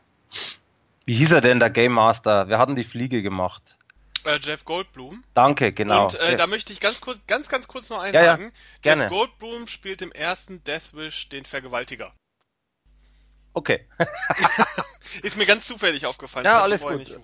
[1.05, 2.47] Wie hieß er denn, der Game Master?
[2.47, 3.77] Wir hatten die Fliege gemacht.
[4.23, 5.23] Äh, Jeff Goldblum.
[5.33, 6.05] Danke, genau.
[6.05, 8.45] Und äh, da möchte ich ganz kurz, ganz, ganz kurz noch einhaken.
[8.45, 9.03] Ja, ja, gerne.
[9.03, 12.13] Jeff Goldblum spielt im ersten Death Wish den Vergewaltiger.
[13.53, 13.85] Okay.
[15.21, 16.45] Ist mir ganz zufällig aufgefallen.
[16.45, 17.19] Ja, alles gut.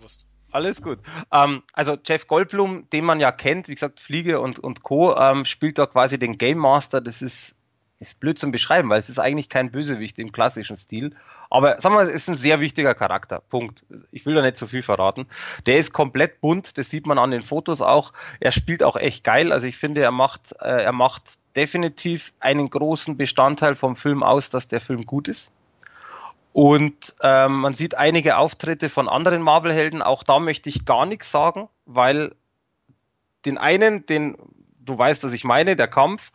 [0.52, 1.00] Alles gut.
[1.32, 5.46] Ähm, also Jeff Goldblum, den man ja kennt, wie gesagt, Fliege und, und Co., ähm,
[5.46, 7.02] spielt da quasi den Game Master.
[7.02, 7.56] Das ist,
[8.00, 11.16] ist blöd zum Beschreiben, weil es ist eigentlich kein Bösewicht im klassischen Stil.
[11.52, 13.42] Aber sagen wir mal, es ist ein sehr wichtiger Charakter.
[13.50, 13.84] Punkt.
[14.12, 15.28] Ich will da nicht so viel verraten.
[15.66, 18.14] Der ist komplett bunt, das sieht man an den Fotos auch.
[18.40, 19.52] Er spielt auch echt geil.
[19.52, 24.50] Also ich finde, er macht, äh, er macht definitiv einen großen Bestandteil vom Film aus,
[24.50, 25.52] dass der Film gut ist.
[26.52, 30.02] Und ähm, man sieht einige Auftritte von anderen Marvel-Helden.
[30.02, 32.36] Auch da möchte ich gar nichts sagen, weil
[33.46, 34.36] den einen, den
[34.80, 36.32] du weißt, was ich meine, der Kampf,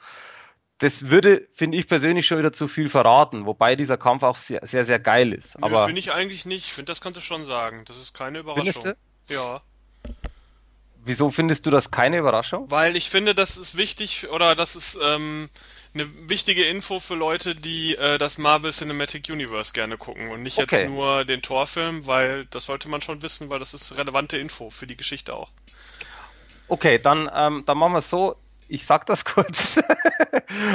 [0.79, 4.61] das würde, finde ich persönlich, schon wieder zu viel verraten, wobei dieser Kampf auch sehr,
[4.65, 5.63] sehr, sehr geil ist.
[5.63, 6.67] Aber finde ich eigentlich nicht.
[6.67, 7.85] Ich finde, das kannst du schon sagen.
[7.87, 8.65] Das ist keine Überraschung.
[8.65, 8.99] Findest
[9.29, 9.35] du?
[9.35, 9.63] Ja.
[11.05, 12.71] Wieso findest du das keine Überraschung?
[12.71, 15.51] Weil ich finde, das ist wichtig oder das ist ähm,
[15.95, 20.59] eine wichtige Info für Leute, die äh, das Marvel Cinematic Universe gerne gucken und nicht
[20.59, 20.83] okay.
[20.83, 24.71] jetzt nur den Torfilm, weil das sollte man schon wissen, weil das ist relevante Info
[24.71, 25.51] für die Geschichte auch.
[26.67, 28.37] Okay, dann, ähm, dann machen wir es so
[28.69, 29.81] ich sag das kurz.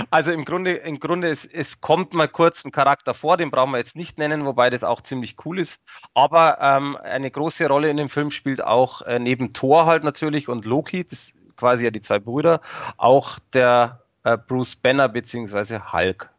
[0.09, 3.71] also im Grunde, im Grunde, es, es kommt mal kurz ein Charakter vor, den brauchen
[3.71, 5.83] wir jetzt nicht nennen, wobei das auch ziemlich cool ist.
[6.13, 10.47] Aber ähm, eine große Rolle in dem Film spielt auch äh, neben Thor halt natürlich
[10.47, 12.61] und Loki, das quasi ja die zwei Brüder,
[12.97, 16.29] auch der äh, Bruce Banner beziehungsweise Hulk.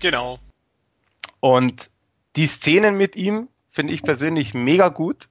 [0.00, 0.38] Genau.
[1.40, 1.90] Und
[2.36, 5.28] die Szenen mit ihm finde ich persönlich mega gut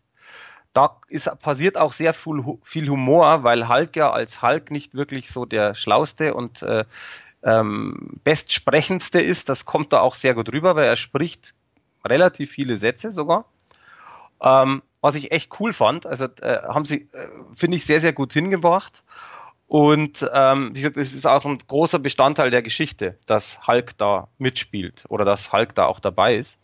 [0.75, 5.29] da ist, passiert auch sehr viel, viel Humor, weil Hulk ja als Hulk nicht wirklich
[5.29, 6.83] so der schlauste und äh,
[7.43, 9.47] ähm, bestsprechendste ist.
[9.47, 11.55] Das kommt da auch sehr gut rüber, weil er spricht
[12.03, 13.45] relativ viele Sätze sogar.
[14.41, 16.05] Ähm, was ich echt cool fand.
[16.05, 19.03] Also äh, haben sie, äh, finde ich, sehr, sehr gut hingebracht.
[19.67, 24.27] Und ähm, wie gesagt, es ist auch ein großer Bestandteil der Geschichte, dass Hulk da
[24.37, 26.59] mitspielt oder dass Hulk da auch dabei ist.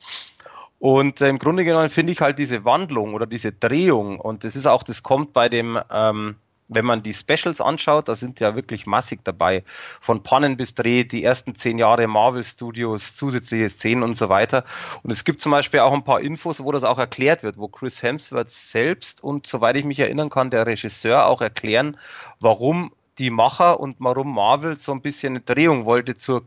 [0.78, 4.56] Und äh, im Grunde genommen finde ich halt diese Wandlung oder diese Drehung, und das
[4.56, 6.36] ist auch, das kommt bei dem, ähm,
[6.74, 9.64] wenn man die Specials anschaut, da sind ja wirklich massig dabei.
[10.00, 14.64] Von Pannen bis Dreh, die ersten zehn Jahre Marvel Studios, zusätzliche Szenen und so weiter.
[15.04, 17.68] Und es gibt zum Beispiel auch ein paar Infos, wo das auch erklärt wird, wo
[17.68, 21.98] Chris Hemsworth selbst und soweit ich mich erinnern kann, der Regisseur auch erklären,
[22.40, 26.44] warum die Macher und warum Marvel so ein bisschen eine Drehung wollte zur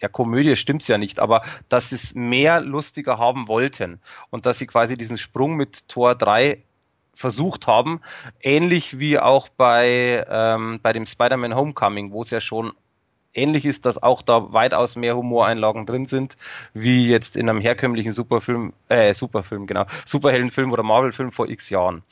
[0.00, 4.00] ja, Komödie stimmt's ja nicht, aber dass sie es mehr lustiger haben wollten
[4.30, 6.62] und dass sie quasi diesen Sprung mit Tor 3
[7.16, 8.00] versucht haben,
[8.40, 12.72] ähnlich wie auch bei, ähm, bei dem Spider-Man Homecoming, wo es ja schon
[13.34, 16.36] ähnlich ist, dass auch da weitaus mehr Humoreinlagen drin sind,
[16.72, 22.02] wie jetzt in einem herkömmlichen Superfilm, äh, Superfilm, genau, Superheldenfilm oder Marvelfilm vor x Jahren.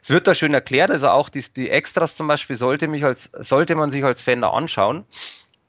[0.00, 3.30] Es wird da schön erklärt, also auch die, die Extras zum Beispiel sollte mich als,
[3.38, 5.04] sollte man sich als Fan da anschauen.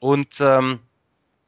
[0.00, 0.80] Und ähm,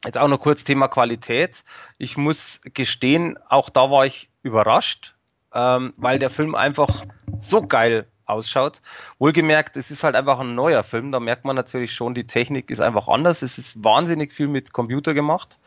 [0.05, 1.63] Jetzt auch noch kurz Thema Qualität.
[1.97, 5.15] Ich muss gestehen, auch da war ich überrascht,
[5.53, 7.05] ähm, weil der Film einfach
[7.39, 8.81] so geil ausschaut.
[9.19, 11.11] Wohlgemerkt, es ist halt einfach ein neuer Film.
[11.11, 13.41] Da merkt man natürlich schon, die Technik ist einfach anders.
[13.41, 15.59] Es ist wahnsinnig viel mit Computer gemacht.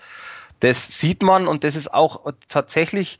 [0.61, 3.19] Das sieht man und das ist auch tatsächlich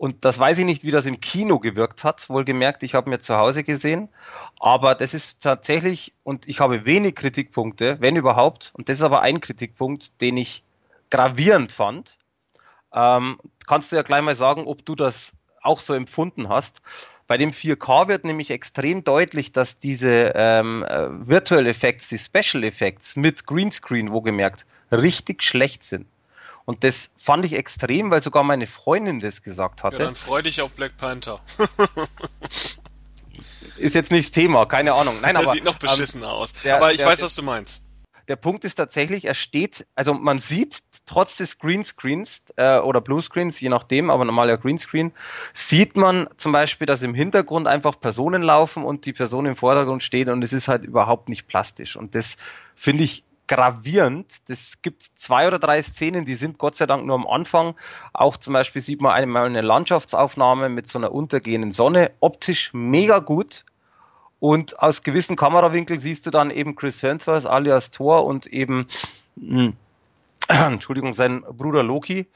[0.00, 2.30] Und das weiß ich nicht, wie das im Kino gewirkt hat.
[2.30, 4.08] Wohlgemerkt, ich habe mir zu Hause gesehen.
[4.60, 8.70] Aber das ist tatsächlich, und ich habe wenig Kritikpunkte, wenn überhaupt.
[8.74, 10.62] Und das ist aber ein Kritikpunkt, den ich
[11.10, 12.16] gravierend fand.
[12.92, 15.32] Ähm, kannst du ja gleich mal sagen, ob du das
[15.62, 16.82] auch so empfunden hast.
[17.26, 22.64] Bei dem 4K wird nämlich extrem deutlich, dass diese ähm, äh, Virtual Effects, die Special
[22.64, 26.06] Effects mit Greenscreen, wo gemerkt, richtig schlecht sind.
[26.64, 29.98] Und das fand ich extrem, weil sogar meine Freundin das gesagt hatte.
[29.98, 31.40] Ja, dann freu dich auf Black Panther.
[33.78, 35.16] ist jetzt nicht das Thema, keine Ahnung.
[35.22, 35.52] Nein, aber.
[35.52, 36.52] Sieht noch ähm, beschissener ähm, aus.
[36.64, 37.82] Der, aber ich der, weiß, was du meinst.
[38.28, 43.58] Der Punkt ist tatsächlich, er steht, also man sieht trotz des Greenscreens äh, oder Bluescreens,
[43.58, 45.12] je nachdem, aber normaler Greenscreen,
[45.54, 50.02] sieht man zum Beispiel, dass im Hintergrund einfach Personen laufen und die Person im Vordergrund
[50.02, 51.96] steht und es ist halt überhaupt nicht plastisch.
[51.96, 52.36] Und das
[52.76, 54.48] finde ich gravierend.
[54.48, 57.74] Das gibt zwei oder drei Szenen, die sind Gott sei Dank nur am Anfang.
[58.12, 62.12] Auch zum Beispiel sieht man einmal eine Landschaftsaufnahme mit so einer untergehenden Sonne.
[62.20, 63.64] Optisch mega gut.
[64.40, 68.86] Und aus gewissen Kamerawinkeln siehst du dann eben Chris Hemsworth alias Thor und eben,
[69.36, 69.76] mh, hm,
[70.48, 72.26] Entschuldigung, sein Bruder Loki.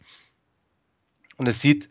[1.36, 1.90] Und es sieht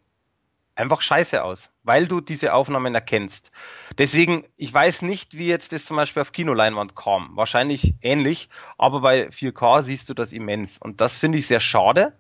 [0.76, 3.52] einfach scheiße aus, weil du diese Aufnahmen erkennst.
[3.98, 7.36] Deswegen, ich weiß nicht, wie jetzt das zum Beispiel auf Kinoleinwand kam.
[7.36, 10.78] Wahrscheinlich ähnlich, aber bei 4K siehst du das immens.
[10.78, 12.18] Und das finde ich sehr schade,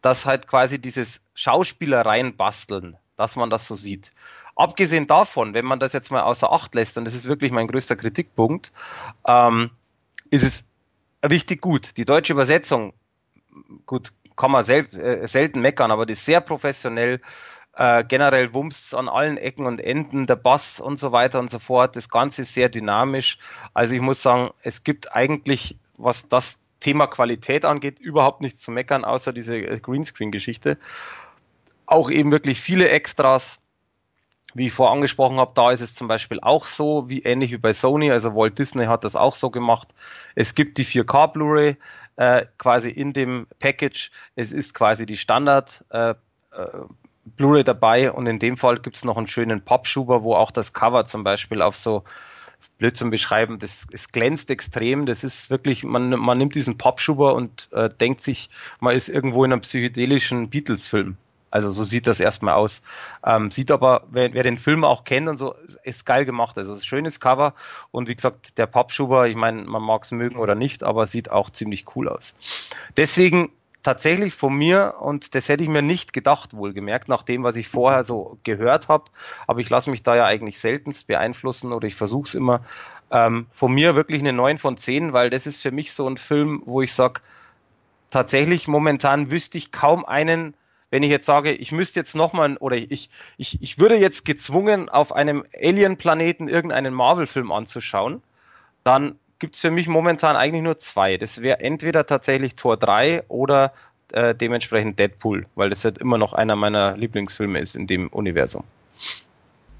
[0.00, 4.12] dass halt quasi dieses Schauspielereien basteln, dass man das so sieht.
[4.56, 7.66] Abgesehen davon, wenn man das jetzt mal außer Acht lässt, und das ist wirklich mein
[7.66, 8.72] größter Kritikpunkt,
[9.26, 9.70] ähm,
[10.30, 10.64] ist es
[11.28, 11.96] richtig gut.
[11.96, 12.92] Die deutsche Übersetzung,
[13.86, 17.20] gut, kann man sel äh, selten meckern, aber die ist sehr professionell
[17.76, 21.58] äh, generell Wumms an allen Ecken und Enden, der Bass und so weiter und so
[21.58, 21.96] fort.
[21.96, 23.38] Das Ganze ist sehr dynamisch.
[23.72, 28.70] Also ich muss sagen, es gibt eigentlich, was das Thema Qualität angeht, überhaupt nichts zu
[28.70, 30.78] meckern, außer diese äh, Greenscreen-Geschichte.
[31.86, 33.60] Auch eben wirklich viele Extras.
[34.54, 37.58] Wie ich vorher angesprochen habe, da ist es zum Beispiel auch so, wie ähnlich wie
[37.58, 39.88] bei Sony, also Walt Disney hat das auch so gemacht.
[40.34, 41.76] Es gibt die 4K Blu-ray
[42.16, 44.10] äh, quasi in dem Package.
[44.36, 46.14] Es ist quasi die Standard äh, äh
[47.36, 50.74] Blu-ray dabei und in dem Fall gibt es noch einen schönen Pappschuber, wo auch das
[50.74, 52.04] Cover zum Beispiel auf so
[52.78, 55.06] blöd zum Beschreiben, das es glänzt extrem.
[55.06, 58.50] Das ist wirklich, man, man nimmt diesen Pappschuber und äh, denkt sich,
[58.80, 61.16] man ist irgendwo in einem psychedelischen Beatles-Film.
[61.54, 62.82] Also so sieht das erstmal aus.
[63.24, 66.58] Ähm, sieht aber, wer, wer, den Film auch kennt und so, ist geil gemacht.
[66.58, 67.54] Also schönes Cover
[67.92, 71.30] und wie gesagt, der Pappschuber, ich meine, man mag es mögen oder nicht, aber sieht
[71.30, 72.34] auch ziemlich cool aus.
[72.96, 73.50] Deswegen
[73.84, 77.68] tatsächlich von mir, und das hätte ich mir nicht gedacht, wohlgemerkt, nach dem, was ich
[77.68, 79.04] vorher so gehört habe,
[79.46, 82.64] aber ich lasse mich da ja eigentlich seltenst beeinflussen oder ich versuche es immer,
[83.12, 86.18] ähm, von mir wirklich eine 9 von 10, weil das ist für mich so ein
[86.18, 87.20] Film, wo ich sage,
[88.10, 90.54] tatsächlich momentan wüsste ich kaum einen,
[90.94, 94.88] wenn ich jetzt sage, ich müsste jetzt nochmal, oder ich, ich, ich würde jetzt gezwungen,
[94.88, 98.22] auf einem Alien-Planeten irgendeinen Marvel-Film anzuschauen,
[98.84, 101.16] dann gibt es für mich momentan eigentlich nur zwei.
[101.16, 103.74] Das wäre entweder tatsächlich Tor 3 oder
[104.12, 108.62] äh, dementsprechend Deadpool, weil das halt immer noch einer meiner Lieblingsfilme ist in dem Universum.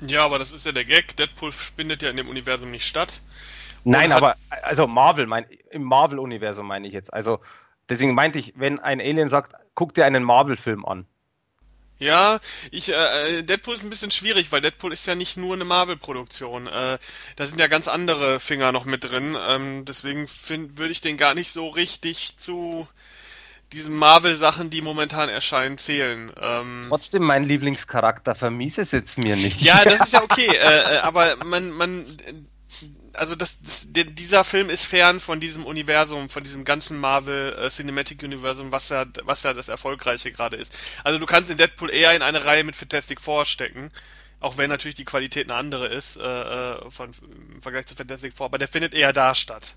[0.00, 1.16] Ja, aber das ist ja der Gag.
[1.16, 3.22] Deadpool findet ja in dem Universum nicht statt.
[3.84, 4.34] Nein, aber
[4.64, 7.14] also Marvel, mein, im Marvel-Universum meine ich jetzt.
[7.14, 7.38] Also
[7.88, 11.06] deswegen meinte ich, wenn ein Alien sagt, guck dir einen Marvel-Film an,
[11.98, 12.40] ja,
[12.72, 16.66] ich äh, Deadpool ist ein bisschen schwierig, weil Deadpool ist ja nicht nur eine Marvel-Produktion.
[16.66, 16.98] Äh,
[17.36, 19.36] da sind ja ganz andere Finger noch mit drin.
[19.48, 20.28] Ähm, deswegen
[20.76, 22.88] würde ich den gar nicht so richtig zu
[23.72, 26.32] diesen Marvel-Sachen, die momentan erscheinen, zählen.
[26.40, 29.60] Ähm, Trotzdem mein Lieblingscharakter, vermiese es jetzt mir nicht.
[29.60, 32.04] Ja, das ist ja okay, äh, äh aber man, man
[33.12, 37.70] also das, das, dieser Film ist fern von diesem Universum, von diesem ganzen Marvel äh,
[37.70, 40.76] Cinematic Universum, was ja, was ja das Erfolgreiche gerade ist.
[41.04, 43.90] Also du kannst in Deadpool eher in eine Reihe mit Fantastic Four stecken,
[44.40, 47.12] auch wenn natürlich die Qualität eine andere ist äh, äh von,
[47.52, 49.76] im Vergleich zu Fantastic Four, aber der findet eher da statt.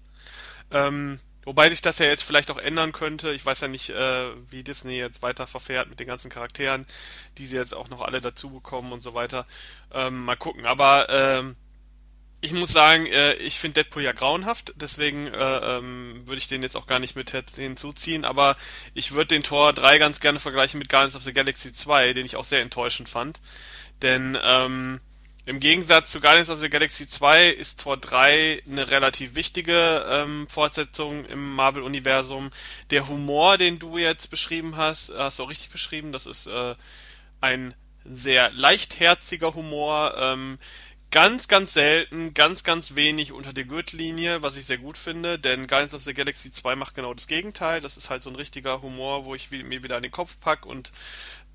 [0.72, 3.32] Ähm, wobei sich das ja jetzt vielleicht auch ändern könnte.
[3.32, 6.86] Ich weiß ja nicht, äh, wie Disney jetzt weiter verfährt mit den ganzen Charakteren,
[7.38, 9.46] die sie jetzt auch noch alle dazu bekommen und so weiter.
[9.94, 10.66] Ähm, mal gucken.
[10.66, 11.56] Aber ähm,
[12.40, 16.62] ich muss sagen, äh, ich finde Deadpool ja grauenhaft, deswegen äh, ähm, würde ich den
[16.62, 18.56] jetzt auch gar nicht mit hinzuziehen, aber
[18.94, 22.26] ich würde den Tor 3 ganz gerne vergleichen mit Guardians of the Galaxy 2, den
[22.26, 23.40] ich auch sehr enttäuschend fand.
[24.04, 25.00] Denn ähm,
[25.48, 30.48] im Gegensatz zu Guardians of the Galaxy 2 ist Tor 3 eine relativ wichtige ähm,
[30.48, 32.52] Fortsetzung im Marvel-Universum.
[32.92, 36.76] Der Humor, den du jetzt beschrieben hast, hast du auch richtig beschrieben, das ist äh,
[37.42, 37.74] ein
[38.10, 40.16] sehr leichtherziger Humor.
[40.18, 40.60] Ähm,
[41.12, 45.68] ganz, ganz selten, ganz, ganz wenig unter der Gürtellinie, was ich sehr gut finde, denn
[45.68, 47.82] Guardians of the Galaxy 2 macht genau das Gegenteil.
[47.82, 50.66] Das ist halt so ein richtiger Humor, wo ich mir wieder an den Kopf pack
[50.66, 50.92] und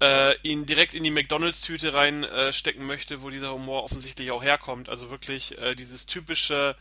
[0.01, 4.89] äh, ihn direkt in die McDonalds-Tüte reinstecken äh, möchte, wo dieser Humor offensichtlich auch herkommt.
[4.89, 6.75] Also wirklich äh, dieses typische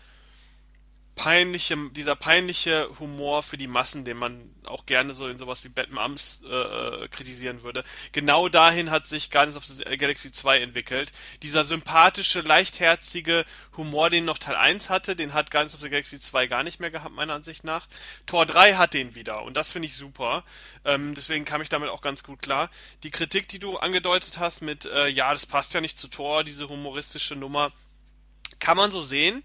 [1.16, 5.70] peinliche, dieser peinliche Humor für die Massen, den man auch gerne so in sowas wie
[5.70, 7.84] Batman äh, äh, kritisieren würde.
[8.12, 11.12] Genau dahin hat sich Guardians of the Galaxy 2 entwickelt.
[11.44, 13.46] Dieser sympathische, leichtherzige
[13.76, 16.80] Humor, den noch Teil 1 hatte, den hat Guardians of the Galaxy 2 gar nicht
[16.80, 17.88] mehr gehabt, meiner Ansicht nach.
[18.26, 20.44] Tor 3 hat den wieder und das finde ich super.
[20.86, 22.70] Ähm, deswegen kam ich damit auch ganz gut klar.
[23.04, 26.44] Die Kritik, die du angedeutet hast mit, äh, ja, das passt ja nicht zu Tor,
[26.44, 27.72] diese humoristische Nummer,
[28.60, 29.44] kann man so sehen.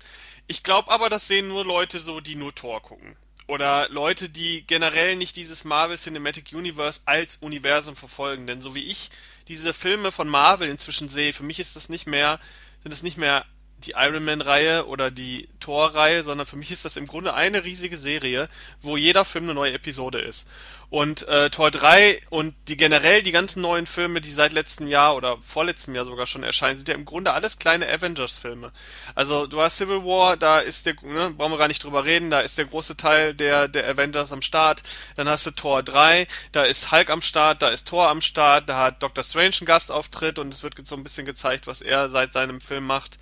[0.49, 3.17] Ich glaube aber, das sehen nur Leute so, die nur Tor gucken.
[3.49, 8.47] Oder Leute, die generell nicht dieses Marvel Cinematic Universe als Universum verfolgen.
[8.47, 9.11] Denn so wie ich
[9.49, 12.41] diese Filme von Marvel inzwischen sehe, für mich ist das nicht mehr,
[12.83, 13.45] sind das nicht mehr
[13.85, 17.97] die Iron Man-Reihe oder die Thor-Reihe, sondern für mich ist das im Grunde eine riesige
[17.97, 18.49] Serie,
[18.81, 20.47] wo jeder Film eine neue Episode ist.
[20.89, 25.17] Und äh, Tor 3 und die generell die ganzen neuen Filme, die seit letztem Jahr
[25.17, 28.71] oder vorletztem Jahr sogar schon erscheinen, sind ja im Grunde alles kleine Avengers-Filme.
[29.17, 32.31] Also du hast Civil War, da ist der, ne, brauchen wir gar nicht drüber reden,
[32.31, 34.85] da ist der große Teil der, der Avengers am Start.
[35.17, 38.69] Dann hast du Tor 3, da ist Hulk am Start, da ist Thor am Start,
[38.69, 42.09] da hat Doctor Strange einen Gastauftritt und es wird so ein bisschen gezeigt, was er
[42.09, 43.19] seit seinem Film macht.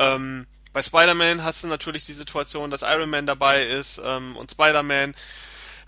[0.00, 4.50] Ähm, bei Spider-Man hast du natürlich die Situation, dass Iron Man dabei ist ähm, und
[4.50, 5.14] Spider-Man.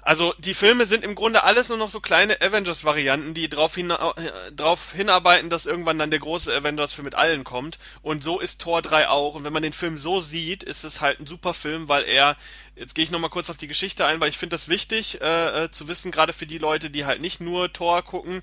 [0.04, 3.90] Also die Filme sind im Grunde alles nur noch so kleine Avengers-Varianten, die darauf hin,
[3.90, 7.78] äh, drauf hinarbeiten, dass irgendwann dann der große Avengers-Film mit allen kommt.
[8.02, 9.36] Und so ist Tor 3 auch.
[9.36, 12.36] Und wenn man den Film so sieht, ist es halt ein super Film, weil er
[12.74, 15.64] Jetzt gehe ich nochmal kurz auf die Geschichte ein, weil ich finde das wichtig äh,
[15.64, 18.42] äh, zu wissen, gerade für die Leute, die halt nicht nur Tor gucken.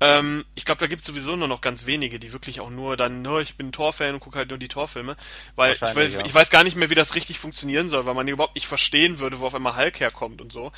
[0.00, 2.96] Ähm, ich glaube, da gibt es sowieso nur noch ganz wenige, die wirklich auch nur
[2.96, 5.16] dann, nur ich bin Tor-Fan und gucke halt nur die Tor-Filme.
[5.56, 6.24] Weil ich weiß, ja.
[6.24, 9.18] ich weiß gar nicht mehr, wie das richtig funktionieren soll, weil man überhaupt nicht verstehen
[9.18, 10.72] würde, wo auf einmal Hulk herkommt und so.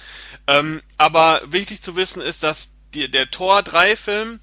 [0.48, 4.40] Ähm, aber wichtig zu wissen ist, dass die, der Tor 3-Film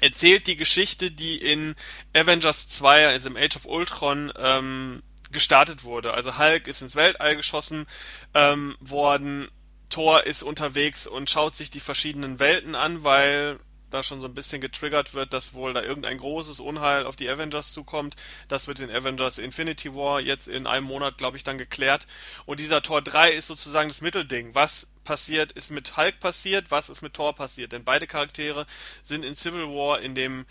[0.00, 1.74] erzählt die Geschichte, die in
[2.14, 6.14] Avengers 2, also im Age of Ultron, ähm, gestartet wurde.
[6.14, 7.86] Also Hulk ist ins Weltall geschossen
[8.32, 9.48] ähm, worden,
[9.90, 13.58] Thor ist unterwegs und schaut sich die verschiedenen Welten an, weil
[13.90, 17.28] da schon so ein bisschen getriggert wird, dass wohl da irgendein großes Unheil auf die
[17.28, 18.16] Avengers zukommt.
[18.48, 22.06] Das wird in Avengers Infinity War jetzt in einem Monat, glaube ich, dann geklärt.
[22.46, 24.54] Und dieser Tor 3 ist sozusagen das Mittelding.
[24.54, 27.72] Was passiert, ist mit Hulk passiert, was ist mit Thor passiert?
[27.72, 28.66] Denn beide Charaktere
[29.02, 30.44] sind in Civil War in dem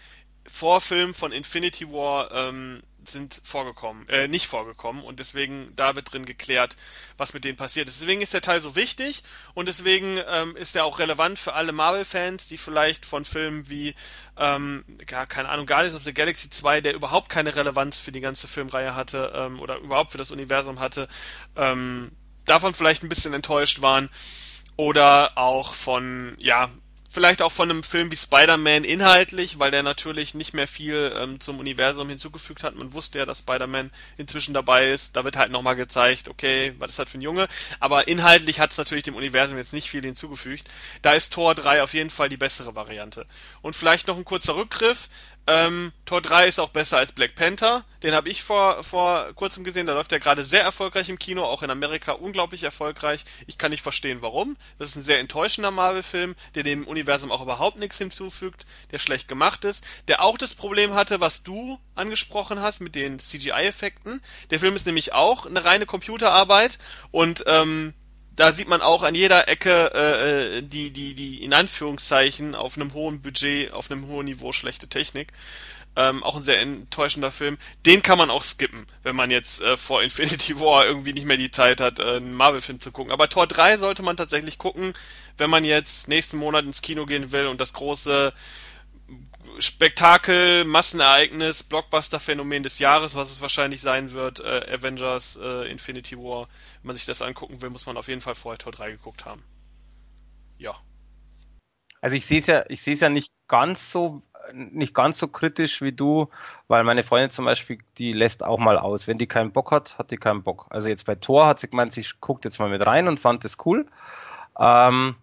[0.48, 6.26] Vorfilm von Infinity War ähm, sind vorgekommen, äh, nicht vorgekommen und deswegen da wird drin
[6.26, 6.76] geklärt,
[7.18, 8.02] was mit denen passiert ist.
[8.02, 9.24] Deswegen ist der Teil so wichtig
[9.54, 13.96] und deswegen ähm, ist er auch relevant für alle Marvel-Fans, die vielleicht von Filmen wie,
[14.38, 18.22] ähm, gar, keine Ahnung, Guardians of the Galaxy 2, der überhaupt keine Relevanz für die
[18.22, 21.08] ganze Filmreihe hatte ähm, oder überhaupt für das Universum hatte,
[21.56, 22.12] ähm,
[22.46, 24.10] davon vielleicht ein bisschen enttäuscht waren
[24.76, 26.70] oder auch von, ja,
[27.10, 31.40] vielleicht auch von einem Film wie Spider-Man inhaltlich, weil der natürlich nicht mehr viel ähm,
[31.40, 32.76] zum Universum hinzugefügt hat.
[32.76, 35.16] Man wusste ja, dass Spider-Man inzwischen dabei ist.
[35.16, 37.48] Da wird halt nochmal gezeigt, okay, was ist das für ein Junge.
[37.80, 40.66] Aber inhaltlich hat es natürlich dem Universum jetzt nicht viel hinzugefügt.
[41.02, 43.26] Da ist Tor 3 auf jeden Fall die bessere Variante.
[43.62, 45.10] Und vielleicht noch ein kurzer Rückgriff.
[45.50, 47.86] Ähm, Tor 3 ist auch besser als Black Panther.
[48.04, 49.86] Den habe ich vor, vor kurzem gesehen.
[49.86, 53.24] Da läuft er gerade sehr erfolgreich im Kino, auch in Amerika unglaublich erfolgreich.
[53.48, 54.58] Ich kann nicht verstehen, warum.
[54.78, 59.30] Das ist ein sehr enttäuschender Marvel-Film, der dem Universum auch überhaupt nichts hinzufügt, der schlecht
[59.30, 64.22] gemacht ist, der auch das Problem hatte, was du angesprochen hast mit den CGI-Effekten.
[64.50, 66.78] Der Film ist nämlich auch eine reine Computerarbeit
[67.12, 67.94] und ähm,
[68.38, 72.78] da sieht man auch an jeder Ecke äh, äh, die, die, die in Anführungszeichen auf
[72.78, 75.34] einem hohen Budget, auf einem hohen Niveau schlechte Technik.
[75.96, 77.58] Ähm, auch ein sehr enttäuschender Film.
[77.88, 81.38] Den kann man auch skippen, wenn man jetzt äh, vor Infinity War irgendwie nicht mehr
[81.38, 83.12] die Zeit hat, äh, einen Marvel-Film zu gucken.
[83.12, 84.94] Aber Tor 3 sollte man tatsächlich gucken,
[85.40, 88.32] wenn man jetzt nächsten Monat ins Kino gehen will und das große
[89.60, 96.48] Spektakel, Massenereignis, Blockbuster-Phänomen des Jahres, was es wahrscheinlich sein wird, äh, Avengers, äh, Infinity War.
[96.82, 99.26] Wenn man sich das angucken will, muss man auf jeden Fall vorher Tor 3 geguckt
[99.26, 99.44] haben.
[100.58, 100.76] Ja.
[102.02, 104.22] Also ich sehe es ja, ich sehe es ja nicht ganz so,
[104.54, 106.30] nicht ganz so kritisch wie du,
[106.68, 109.08] weil meine Freundin zum Beispiel, die lässt auch mal aus.
[109.08, 110.68] Wenn die keinen Bock hat, hat die keinen Bock.
[110.70, 113.44] Also jetzt bei Tor hat sie gemeint, sie guckt jetzt mal mit rein und fand
[113.46, 113.88] es cool.
[114.60, 115.16] Ähm,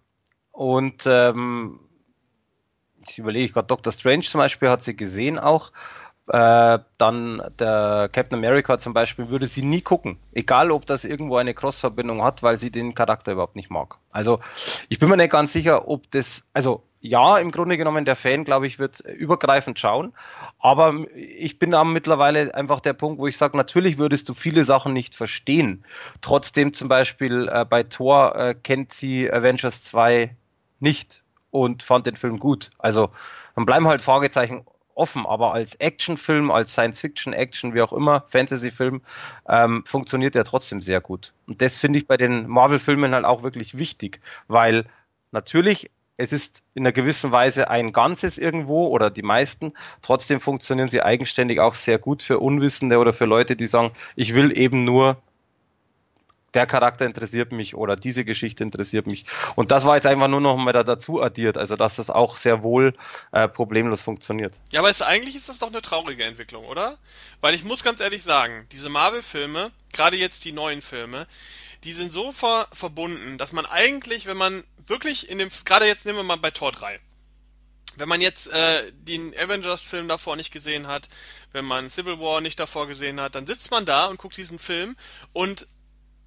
[0.51, 1.79] und ähm,
[3.09, 5.71] ich überlege gerade, Doctor Strange zum Beispiel hat sie gesehen auch.
[6.27, 11.37] Äh, dann der Captain America zum Beispiel würde sie nie gucken, egal ob das irgendwo
[11.37, 13.99] eine Cross-Verbindung hat, weil sie den Charakter überhaupt nicht mag.
[14.11, 14.39] Also
[14.89, 18.43] ich bin mir nicht ganz sicher, ob das, also ja, im Grunde genommen der Fan,
[18.43, 20.13] glaube ich, wird übergreifend schauen,
[20.57, 24.63] aber ich bin da mittlerweile einfach der Punkt, wo ich sage, natürlich würdest du viele
[24.63, 25.85] Sachen nicht verstehen.
[26.21, 30.35] Trotzdem zum Beispiel äh, bei Thor äh, kennt sie Avengers 2
[30.79, 31.23] nicht
[31.55, 32.69] und fand den Film gut.
[32.77, 33.09] Also
[33.55, 39.01] dann bleiben halt Fragezeichen offen, aber als Actionfilm, als Science-Fiction-Action, wie auch immer, Fantasy-Film,
[39.47, 41.33] ähm, funktioniert er trotzdem sehr gut.
[41.47, 44.85] Und das finde ich bei den Marvel-Filmen halt auch wirklich wichtig, weil
[45.31, 49.73] natürlich es ist in einer gewissen Weise ein Ganzes irgendwo oder die meisten.
[50.01, 54.33] Trotzdem funktionieren sie eigenständig auch sehr gut für Unwissende oder für Leute, die sagen, ich
[54.33, 55.17] will eben nur
[56.55, 59.25] der Charakter interessiert mich oder diese Geschichte interessiert mich.
[59.55, 62.37] Und das war jetzt einfach nur noch mal da dazu addiert, also dass das auch
[62.37, 62.93] sehr wohl
[63.31, 64.59] äh, problemlos funktioniert.
[64.71, 66.97] Ja, aber es, eigentlich ist das doch eine traurige Entwicklung, oder?
[67.41, 71.27] Weil ich muss ganz ehrlich sagen, diese Marvel-Filme, gerade jetzt die neuen Filme,
[71.83, 76.05] die sind so ver verbunden, dass man eigentlich, wenn man wirklich in dem, gerade jetzt
[76.05, 76.99] nehmen wir mal bei Tor 3,
[77.97, 81.09] wenn man jetzt äh, den Avengers-Film davor nicht gesehen hat,
[81.51, 84.59] wenn man Civil War nicht davor gesehen hat, dann sitzt man da und guckt diesen
[84.59, 84.95] Film
[85.33, 85.67] und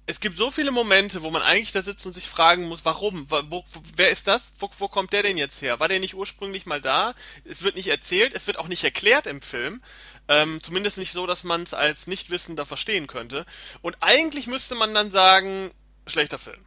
[0.09, 3.29] es gibt so viele Momente, wo man eigentlich da sitzt und sich fragen muss, warum?
[3.29, 3.63] Wo,
[3.95, 4.41] wer ist das?
[4.57, 5.79] Wo, wo kommt der denn jetzt her?
[5.79, 7.13] War der nicht ursprünglich mal da?
[7.45, 9.83] Es wird nicht erzählt, es wird auch nicht erklärt im Film.
[10.27, 13.45] Ähm, zumindest nicht so, dass man es als Nichtwissender verstehen könnte.
[13.83, 15.71] Und eigentlich müsste man dann sagen,
[16.07, 16.65] schlechter Film.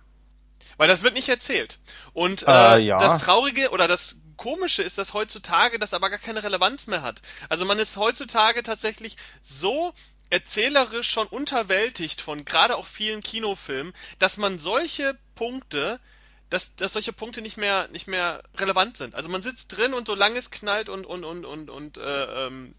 [0.76, 1.80] Weil das wird nicht erzählt.
[2.12, 2.96] Und äh, äh, ja.
[2.96, 7.22] das Traurige oder das Komische ist, dass heutzutage das aber gar keine Relevanz mehr hat.
[7.48, 9.92] Also man ist heutzutage tatsächlich so
[10.32, 16.00] erzählerisch schon unterwältigt von gerade auch vielen Kinofilmen, dass man solche Punkte
[16.48, 19.14] dass, dass solche Punkte nicht mehr nicht mehr relevant sind.
[19.14, 22.74] Also man sitzt drin und solange es knallt und und und und und äh, ähm,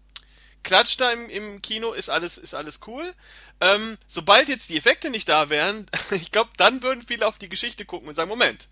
[0.64, 3.14] klatscht da im, im Kino, ist alles ist alles cool.
[3.60, 7.48] Ähm, sobald jetzt die Effekte nicht da wären, ich glaube, dann würden viele auf die
[7.48, 8.68] Geschichte gucken und sagen, Moment,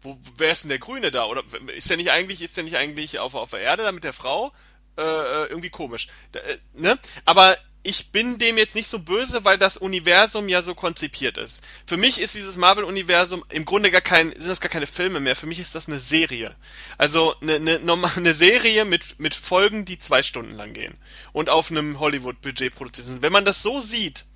[0.00, 1.26] wo, wer ist denn der Grüne da?
[1.26, 1.42] Oder
[1.74, 4.12] ist der nicht eigentlich ist der nicht eigentlich auf auf der Erde da mit der
[4.12, 4.52] Frau?
[4.96, 6.98] Äh, äh irgendwie komisch, da, äh, ne?
[7.24, 11.62] Aber ich bin dem jetzt nicht so böse, weil das Universum ja so konzipiert ist.
[11.86, 15.34] Für mich ist dieses Marvel-Universum im Grunde gar kein, sind das gar keine Filme mehr.
[15.34, 16.54] Für mich ist das eine Serie.
[16.96, 20.96] Also eine, eine, eine Serie mit, mit Folgen, die zwei Stunden lang gehen.
[21.32, 23.22] Und auf einem Hollywood-Budget produziert sind.
[23.22, 24.26] Wenn man das so sieht,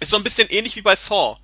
[0.00, 1.38] ist so ein bisschen ähnlich wie bei Saw.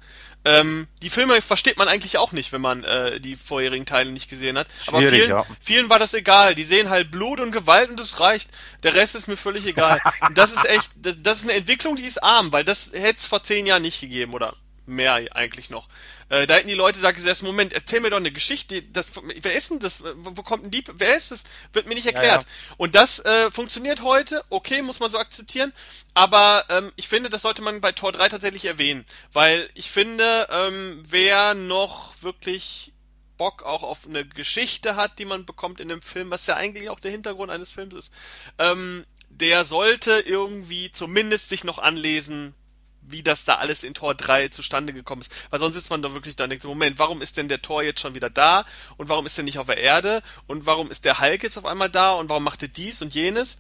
[0.45, 4.29] Ähm, die Filme versteht man eigentlich auch nicht, wenn man äh, die vorherigen Teile nicht
[4.29, 4.67] gesehen hat.
[4.89, 5.47] Aber vielen, ja.
[5.61, 6.55] vielen war das egal.
[6.55, 8.51] Die sehen halt Blut und Gewalt und das reicht.
[8.83, 10.01] Der Rest ist mir völlig egal.
[10.35, 13.27] das ist echt, das, das, ist eine Entwicklung, die ist arm, weil das hätte es
[13.27, 14.57] vor zehn Jahren nicht gegeben oder
[14.87, 15.89] mehr eigentlich noch.
[16.29, 19.09] Äh, da hätten die Leute da gesessen, Moment, erzähl mir doch eine Geschichte, das,
[19.41, 22.43] wer ist denn das, wo kommt denn die, wer ist das, wird mir nicht erklärt.
[22.43, 22.75] Ja, ja.
[22.79, 25.73] Und das äh, funktioniert heute, okay, muss man so akzeptieren,
[26.15, 30.49] aber ähm, ich finde, das sollte man bei Tor 3 tatsächlich erwähnen, weil ich finde,
[30.51, 32.93] ähm, wer noch wirklich
[33.37, 36.91] Bock auch auf eine Geschichte hat, die man bekommt in einem Film, was ja eigentlich
[36.91, 38.13] auch der Hintergrund eines Films ist,
[38.59, 42.55] ähm, der sollte irgendwie zumindest sich noch anlesen,
[43.03, 45.33] wie das da alles in Tor 3 zustande gekommen ist.
[45.51, 47.83] Weil sonst sitzt man da wirklich da und denkt, Moment, warum ist denn der Tor
[47.83, 48.65] jetzt schon wieder da?
[48.97, 50.23] Und warum ist er nicht auf der Erde?
[50.47, 52.13] Und warum ist der Hulk jetzt auf einmal da?
[52.13, 53.59] Und warum macht er dies und jenes?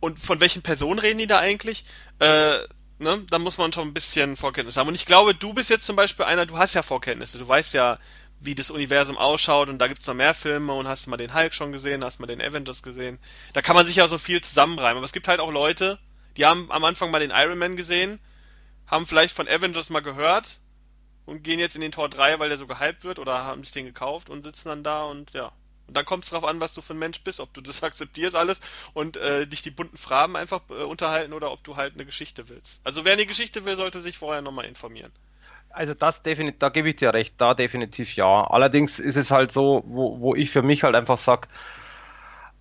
[0.00, 1.84] Und von welchen Personen reden die da eigentlich?
[2.18, 2.58] Äh,
[2.98, 3.24] ne?
[3.30, 4.88] Da muss man schon ein bisschen Vorkenntnis haben.
[4.88, 7.38] Und ich glaube, du bist jetzt zum Beispiel einer, du hast ja Vorkenntnisse.
[7.38, 7.98] Du weißt ja,
[8.40, 11.52] wie das Universum ausschaut und da gibt's noch mehr Filme und hast mal den Hulk
[11.52, 13.18] schon gesehen, hast mal den Avengers gesehen.
[13.52, 14.96] Da kann man sich ja so viel zusammenreimen.
[14.96, 15.98] Aber es gibt halt auch Leute,
[16.38, 18.18] die haben am Anfang mal den Iron Man gesehen
[18.90, 20.60] haben vielleicht von Avengers mal gehört
[21.24, 23.72] und gehen jetzt in den Tor 3, weil der so gehypt wird oder haben sich
[23.72, 25.52] den gekauft und sitzen dann da und ja.
[25.86, 27.82] Und dann kommt es darauf an, was du für ein Mensch bist, ob du das
[27.82, 28.60] akzeptierst alles
[28.92, 32.48] und äh, dich die bunten Farben einfach äh, unterhalten oder ob du halt eine Geschichte
[32.48, 32.80] willst.
[32.84, 35.12] Also wer eine Geschichte will, sollte sich vorher nochmal informieren.
[35.70, 38.42] Also das definitiv, da gebe ich dir recht, da definitiv ja.
[38.42, 41.48] Allerdings ist es halt so, wo, wo ich für mich halt einfach sag,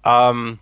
[0.03, 0.59] ähm,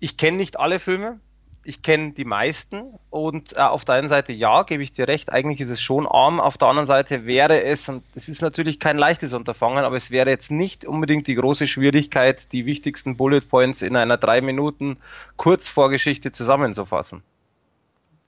[0.00, 1.20] ich kenne nicht alle Filme,
[1.68, 5.30] ich kenne die meisten und äh, auf der einen Seite ja, gebe ich dir recht,
[5.30, 8.80] eigentlich ist es schon arm, auf der anderen Seite wäre es, und es ist natürlich
[8.80, 13.42] kein leichtes Unterfangen, aber es wäre jetzt nicht unbedingt die große Schwierigkeit, die wichtigsten Bullet
[13.42, 14.96] Points in einer drei Minuten
[15.36, 17.22] Kurzvorgeschichte zusammenzufassen.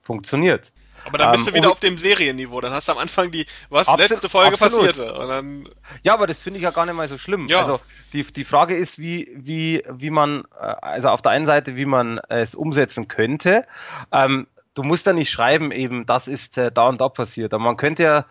[0.03, 0.71] Funktioniert.
[1.05, 2.61] Aber dann bist ähm, du wieder auf dem Serienniveau.
[2.61, 4.97] Dann hast du am Anfang die, was letzte Folge absolut.
[4.97, 5.73] passierte.
[6.03, 7.47] Ja, aber das finde ich ja gar nicht mal so schlimm.
[7.49, 7.61] Ja.
[7.61, 7.81] Also
[8.13, 11.87] die, die Frage ist, wie, wie, wie man, äh, also auf der einen Seite, wie
[11.87, 13.67] man es umsetzen könnte.
[14.13, 17.55] Ähm, du musst da nicht schreiben, eben, das ist äh, da und da passiert.
[17.55, 18.25] Aber man könnte ja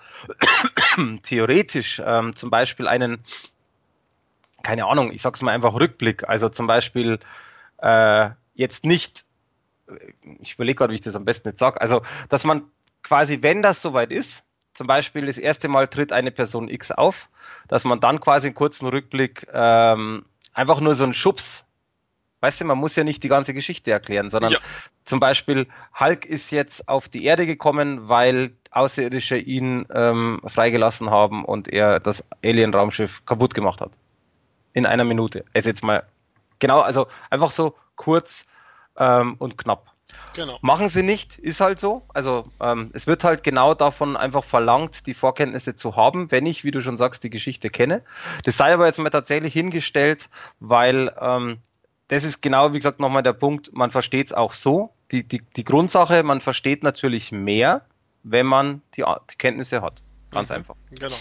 [1.24, 3.24] theoretisch ähm, zum Beispiel einen,
[4.64, 6.28] keine Ahnung, ich sag's mal einfach Rückblick.
[6.28, 7.20] Also zum Beispiel
[7.82, 9.26] äh, jetzt nicht
[10.42, 12.64] ich überlege gerade, wie ich das am besten jetzt sage, also dass man
[13.04, 17.30] quasi, wenn das soweit ist, zum Beispiel das erste Mal tritt eine Person X auf,
[17.68, 21.66] dass man dann quasi einen kurzen Rückblick ähm, einfach nur so einen Schubs
[22.42, 24.60] Weißt du, man muss ja nicht die ganze Geschichte erklären, sondern ja.
[25.04, 25.68] zum Beispiel
[26.00, 32.00] Hulk ist jetzt auf die Erde gekommen, weil Außerirdische ihn ähm, freigelassen haben und er
[32.00, 33.92] das Alien-Raumschiff kaputt gemacht hat.
[34.74, 35.44] in einer Minute.
[35.54, 36.04] Also jetzt mal
[36.60, 38.48] genau, also einfach so kurz
[39.00, 39.94] ähm, und knapp.
[40.36, 40.58] Genau.
[40.62, 42.04] Machen sie nicht, ist halt so.
[42.14, 46.64] Also ähm, es wird halt genau davon einfach verlangt, die Vorkenntnisse zu haben, wenn ich,
[46.64, 48.04] wie du schon sagst, die Geschichte kenne.
[48.44, 50.30] Das sei aber jetzt mal tatsächlich hingestellt,
[50.60, 51.58] weil ähm,
[52.08, 54.94] das ist genau, wie gesagt, nochmal der Punkt, man versteht es auch so.
[55.12, 57.86] Die, die, die Grundsache, man versteht natürlich mehr,
[58.24, 60.02] wenn man die, die Kenntnisse hat.
[60.32, 60.56] Ganz mhm.
[60.56, 60.76] einfach.
[60.92, 61.16] Genau.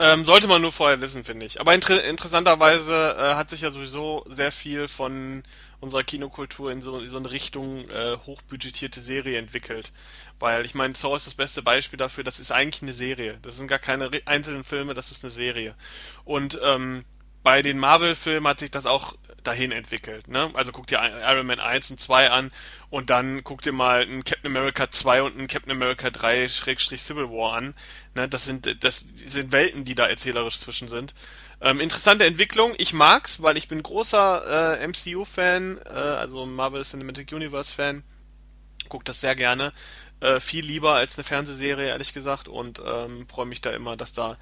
[0.00, 1.60] Ähm, sollte man nur vorher wissen, finde ich.
[1.60, 5.44] Aber inter interessanterweise äh, hat sich ja sowieso sehr viel von
[5.84, 9.92] unserer Kinokultur in so, in so eine Richtung äh, hochbudgetierte Serie entwickelt.
[10.40, 13.38] Weil ich meine, Saw ist das beste Beispiel dafür, das ist eigentlich eine Serie.
[13.42, 15.74] Das sind gar keine einzelnen Filme, das ist eine Serie.
[16.24, 17.04] Und ähm,
[17.44, 20.28] bei den Marvel-Filmen hat sich das auch dahin entwickelt.
[20.28, 20.50] Ne?
[20.54, 22.50] Also guck dir Iron Man 1 und 2 an
[22.88, 27.02] und dann guck dir mal einen Captain America 2 und einen Captain America 3 Schrägstrich
[27.02, 27.74] Civil War an.
[28.14, 28.28] Ne?
[28.28, 31.14] Das sind das sind Welten, die da erzählerisch zwischen sind.
[31.64, 32.74] Ähm, interessante Entwicklung.
[32.78, 38.04] Ich mag's, weil ich bin großer äh, MCU-Fan, äh, also Marvel Cinematic Universe-Fan.
[38.88, 39.72] Guck das sehr gerne.
[40.20, 42.48] Äh, viel lieber als eine Fernsehserie, ehrlich gesagt.
[42.48, 44.36] Und ähm, freue mich da immer, dass da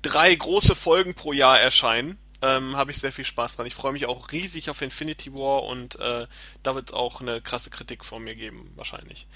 [0.00, 3.66] drei große Folgen pro Jahr erscheinen ähm, habe ich sehr viel Spaß dran.
[3.66, 6.26] Ich freue mich auch riesig auf Infinity War und äh,
[6.62, 9.26] da wird es auch eine krasse Kritik von mir geben, wahrscheinlich.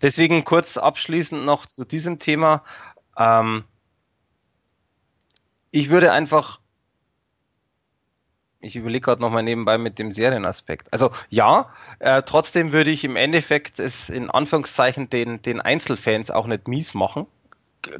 [0.00, 2.64] Deswegen kurz abschließend noch zu diesem Thema.
[3.16, 3.64] Ähm,
[5.72, 6.60] ich würde einfach
[8.62, 10.92] ich überlege gerade nochmal nebenbei mit dem Serienaspekt.
[10.92, 16.46] Also ja, äh, trotzdem würde ich im Endeffekt es in Anführungszeichen den, den Einzelfans auch
[16.46, 17.26] nicht mies machen.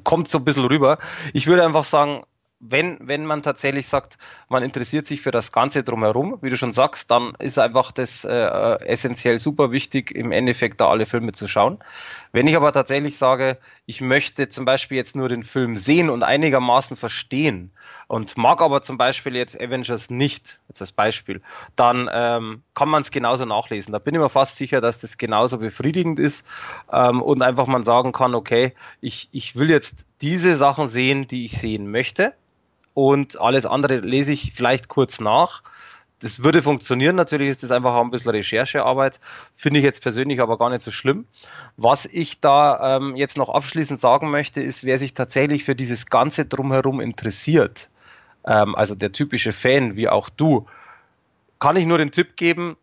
[0.05, 0.99] Kommt so ein bisschen rüber.
[1.33, 2.23] Ich würde einfach sagen,
[2.65, 6.73] wenn, wenn man tatsächlich sagt, man interessiert sich für das Ganze drumherum, wie du schon
[6.73, 8.31] sagst, dann ist einfach das äh,
[8.87, 11.79] essentiell super wichtig, im Endeffekt da alle Filme zu schauen.
[12.31, 16.23] Wenn ich aber tatsächlich sage, ich möchte zum Beispiel jetzt nur den Film sehen und
[16.23, 17.73] einigermaßen verstehen
[18.07, 21.43] und mag aber zum Beispiel jetzt Avengers nicht, jetzt als Beispiel,
[21.75, 23.93] dann ähm, kann man es genauso nachlesen.
[23.93, 26.47] Da bin ich mir fast sicher, dass das genauso befriedigend ist
[26.93, 31.45] ähm, und einfach man sagen kann, okay, ich, ich will jetzt diese Sachen sehen, die
[31.45, 32.35] ich sehen möchte
[32.95, 35.63] und alles andere lese ich vielleicht kurz nach.
[36.21, 39.19] Das würde funktionieren, natürlich ist das einfach auch ein bisschen Recherchearbeit,
[39.57, 41.27] finde ich jetzt persönlich aber gar nicht so schlimm.
[41.77, 46.07] Was ich da ähm, jetzt noch abschließend sagen möchte, ist, wer sich tatsächlich für dieses
[46.07, 47.89] Ganze drumherum interessiert,
[48.47, 50.67] ähm, also der typische Fan wie auch du,
[51.59, 52.77] kann ich nur den Tipp geben,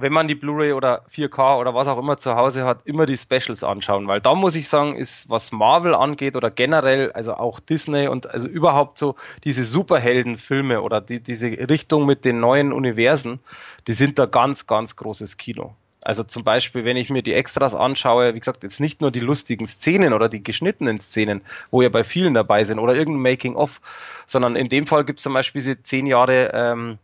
[0.00, 3.16] wenn man die Blu-ray oder 4K oder was auch immer zu Hause hat, immer die
[3.16, 7.60] Specials anschauen, weil da muss ich sagen, ist was Marvel angeht oder generell, also auch
[7.60, 13.40] Disney und also überhaupt so diese Superheldenfilme oder die, diese Richtung mit den neuen Universen,
[13.86, 15.74] die sind da ganz, ganz großes Kino.
[16.04, 19.20] Also zum Beispiel, wenn ich mir die Extras anschaue, wie gesagt, jetzt nicht nur die
[19.20, 23.80] lustigen Szenen oder die geschnittenen Szenen, wo ja bei vielen dabei sind oder irgendein Making-of,
[24.26, 26.98] sondern in dem Fall gibt es zum Beispiel diese zehn Jahre ähm,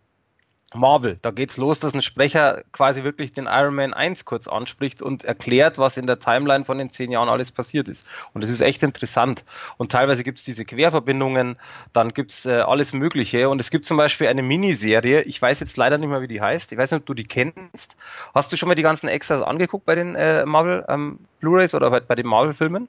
[0.75, 1.17] Marvel.
[1.23, 5.25] Da geht's los, dass ein Sprecher quasi wirklich den Iron Man 1 kurz anspricht und
[5.25, 8.07] erklärt, was in der Timeline von den zehn Jahren alles passiert ist.
[8.33, 9.45] Und das ist echt interessant.
[9.77, 11.57] Und teilweise gibt's diese Querverbindungen,
[11.93, 13.49] dann gibt's äh, alles Mögliche.
[13.49, 16.41] Und es gibt zum Beispiel eine Miniserie, ich weiß jetzt leider nicht mehr, wie die
[16.41, 16.73] heißt.
[16.73, 17.97] Ich weiß nicht, ob du die kennst.
[18.35, 21.91] Hast du schon mal die ganzen Extras angeguckt bei den äh, Marvel ähm, Blu-rays oder
[22.01, 22.89] bei den Marvel-Filmen?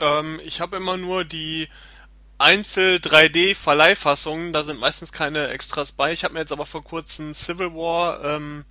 [0.00, 1.68] Ähm, ich habe immer nur die
[2.38, 6.12] Einzel 3D Verleihfassungen, da sind meistens keine Extras bei.
[6.12, 8.66] Ich habe mir jetzt aber vor kurzem Civil War ähm,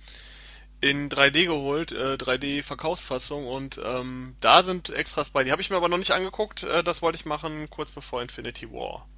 [0.80, 5.42] in 3D geholt, äh, 3D Verkaufsfassung und ähm, da sind Extras bei.
[5.42, 6.62] Die habe ich mir aber noch nicht angeguckt.
[6.62, 9.08] Äh, das wollte ich machen kurz bevor Infinity War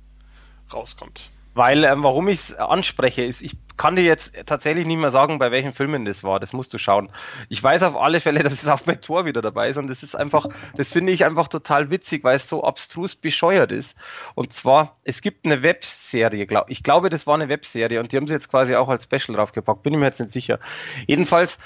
[0.73, 1.31] rauskommt.
[1.55, 5.39] Weil, ähm, warum ich es anspreche, ist, ich kann dir jetzt tatsächlich nicht mehr sagen,
[5.39, 6.39] bei welchen Filmen das war.
[6.41, 7.11] Das musst du schauen.
[7.49, 9.77] Ich weiß auf alle Fälle, dass es auch bei Tor wieder dabei ist.
[9.77, 10.47] Und das ist einfach,
[10.77, 13.99] das finde ich einfach total witzig, weil es so abstrus bescheuert ist.
[14.35, 18.17] Und zwar, es gibt eine Webserie, glaub, ich glaube, das war eine Webserie und die
[18.17, 19.83] haben sie jetzt quasi auch als Special draufgepackt.
[19.83, 20.61] Bin ich mir jetzt nicht sicher.
[21.07, 21.59] Jedenfalls,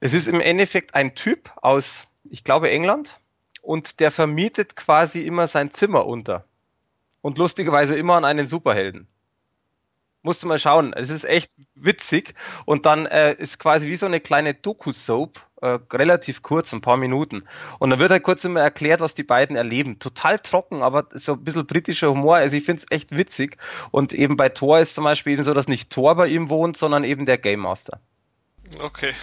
[0.00, 3.20] es ist im Endeffekt ein Typ aus, ich glaube, England.
[3.62, 6.46] Und der vermietet quasi immer sein Zimmer unter
[7.22, 9.08] und lustigerweise immer an einen Superhelden.
[10.22, 12.34] Musst du mal schauen, es ist echt witzig
[12.66, 16.98] und dann äh, ist quasi wie so eine kleine Doku-Soap, äh, relativ kurz, ein paar
[16.98, 17.44] Minuten.
[17.78, 19.98] Und dann wird halt kurz immer erklärt, was die beiden erleben.
[19.98, 22.36] Total trocken, aber so ein bisschen britischer Humor.
[22.36, 23.56] Also ich finde es echt witzig.
[23.90, 26.76] Und eben bei Thor ist zum Beispiel eben so, dass nicht Thor bei ihm wohnt,
[26.76, 28.00] sondern eben der Game Master.
[28.78, 29.14] Okay.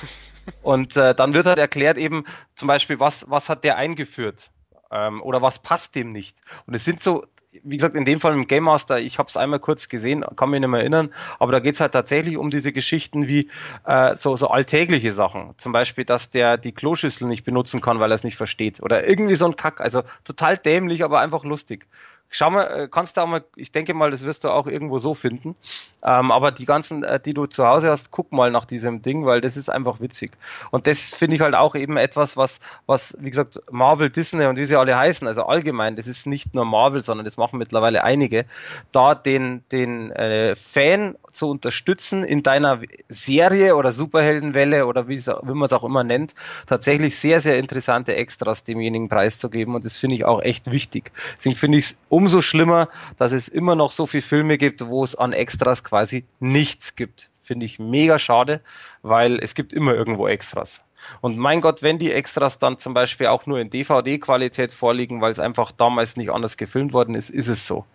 [0.61, 2.24] Und äh, dann wird halt erklärt eben
[2.56, 4.49] zum Beispiel, was, was hat der eingeführt?
[4.91, 6.38] Ähm, oder was passt dem nicht?
[6.65, 7.26] Und es sind so
[7.64, 10.49] wie gesagt, in dem Fall im Game Master, ich habe es einmal kurz gesehen, kann
[10.49, 13.49] mich nicht mehr erinnern, aber da geht es halt tatsächlich um diese Geschichten wie
[13.86, 15.53] äh, so, so alltägliche Sachen.
[15.57, 18.82] Zum Beispiel, dass der die Kloschüssel nicht benutzen kann, weil er es nicht versteht.
[18.82, 19.80] Oder irgendwie so ein Kack.
[19.80, 21.88] Also total dämlich, aber einfach lustig.
[22.30, 24.98] Schau mal, äh, kannst du auch mal, ich denke mal, das wirst du auch irgendwo
[24.98, 25.56] so finden.
[26.04, 29.26] Ähm, aber die ganzen, äh, die du zu Hause hast, guck mal nach diesem Ding,
[29.26, 30.38] weil das ist einfach witzig.
[30.72, 34.58] Und das finde ich halt auch eben etwas, was, was, wie gesagt, Marvel, Disney und
[34.58, 38.04] wie sie alle heißen, also allgemein, das ist nicht nur Marvel, sondern das machen mittlerweile
[38.04, 38.45] einige,
[38.91, 45.54] da den, den äh, Fan zu unterstützen in deiner Serie oder Superheldenwelle oder wie, wie
[45.54, 46.36] man es auch immer nennt,
[46.66, 49.76] tatsächlich sehr, sehr interessante Extras demjenigen preiszugeben.
[49.76, 51.12] Und das finde ich auch echt wichtig.
[51.38, 55.03] Deswegen finde ich es umso schlimmer, dass es immer noch so viele Filme gibt, wo
[55.03, 57.30] es an Extras quasi nichts gibt.
[57.44, 58.61] Finde ich mega schade,
[59.03, 60.84] weil es gibt immer irgendwo Extras.
[61.22, 65.31] Und mein Gott, wenn die Extras dann zum Beispiel auch nur in DVD-Qualität vorliegen, weil
[65.31, 67.85] es einfach damals nicht anders gefilmt worden ist, ist es so.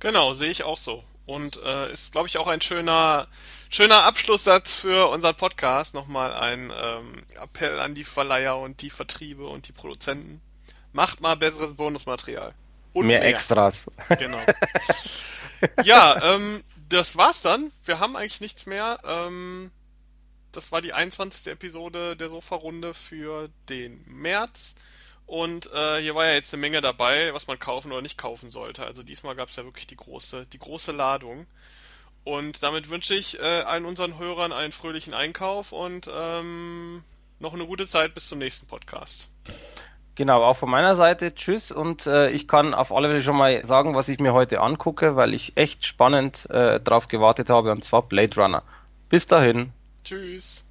[0.00, 1.04] Genau, sehe ich auch so.
[1.26, 3.28] Und äh, ist, glaube ich, auch ein schöner,
[3.70, 5.94] schöner Abschlusssatz für unseren Podcast.
[5.94, 10.42] Nochmal ein ähm, Appell an die Verleiher und die Vertriebe und die Produzenten.
[10.92, 12.52] Macht mal besseres Bonusmaterial.
[12.94, 13.28] Und mehr, mehr.
[13.28, 13.90] Extras.
[14.18, 14.40] Genau.
[15.82, 17.70] ja, ähm, das war's dann.
[17.84, 19.00] Wir haben eigentlich nichts mehr.
[19.04, 19.70] Ähm,
[20.52, 21.52] das war die 21.
[21.52, 24.74] Episode der Sofa-Runde für den März.
[25.26, 28.50] Und äh, hier war ja jetzt eine Menge dabei, was man kaufen oder nicht kaufen
[28.50, 28.84] sollte.
[28.84, 31.46] Also diesmal gab es ja wirklich die große, die große Ladung.
[32.24, 37.04] Und damit wünsche ich äh, allen unseren Hörern einen fröhlichen Einkauf und ähm,
[37.38, 39.28] noch eine gute Zeit bis zum nächsten Podcast.
[40.16, 43.64] Genau, auch von meiner Seite tschüss und äh, ich kann auf alle Fälle schon mal
[43.64, 47.82] sagen, was ich mir heute angucke, weil ich echt spannend äh, drauf gewartet habe und
[47.82, 48.62] zwar Blade Runner.
[49.08, 49.72] Bis dahin.
[50.04, 50.64] Tschüss.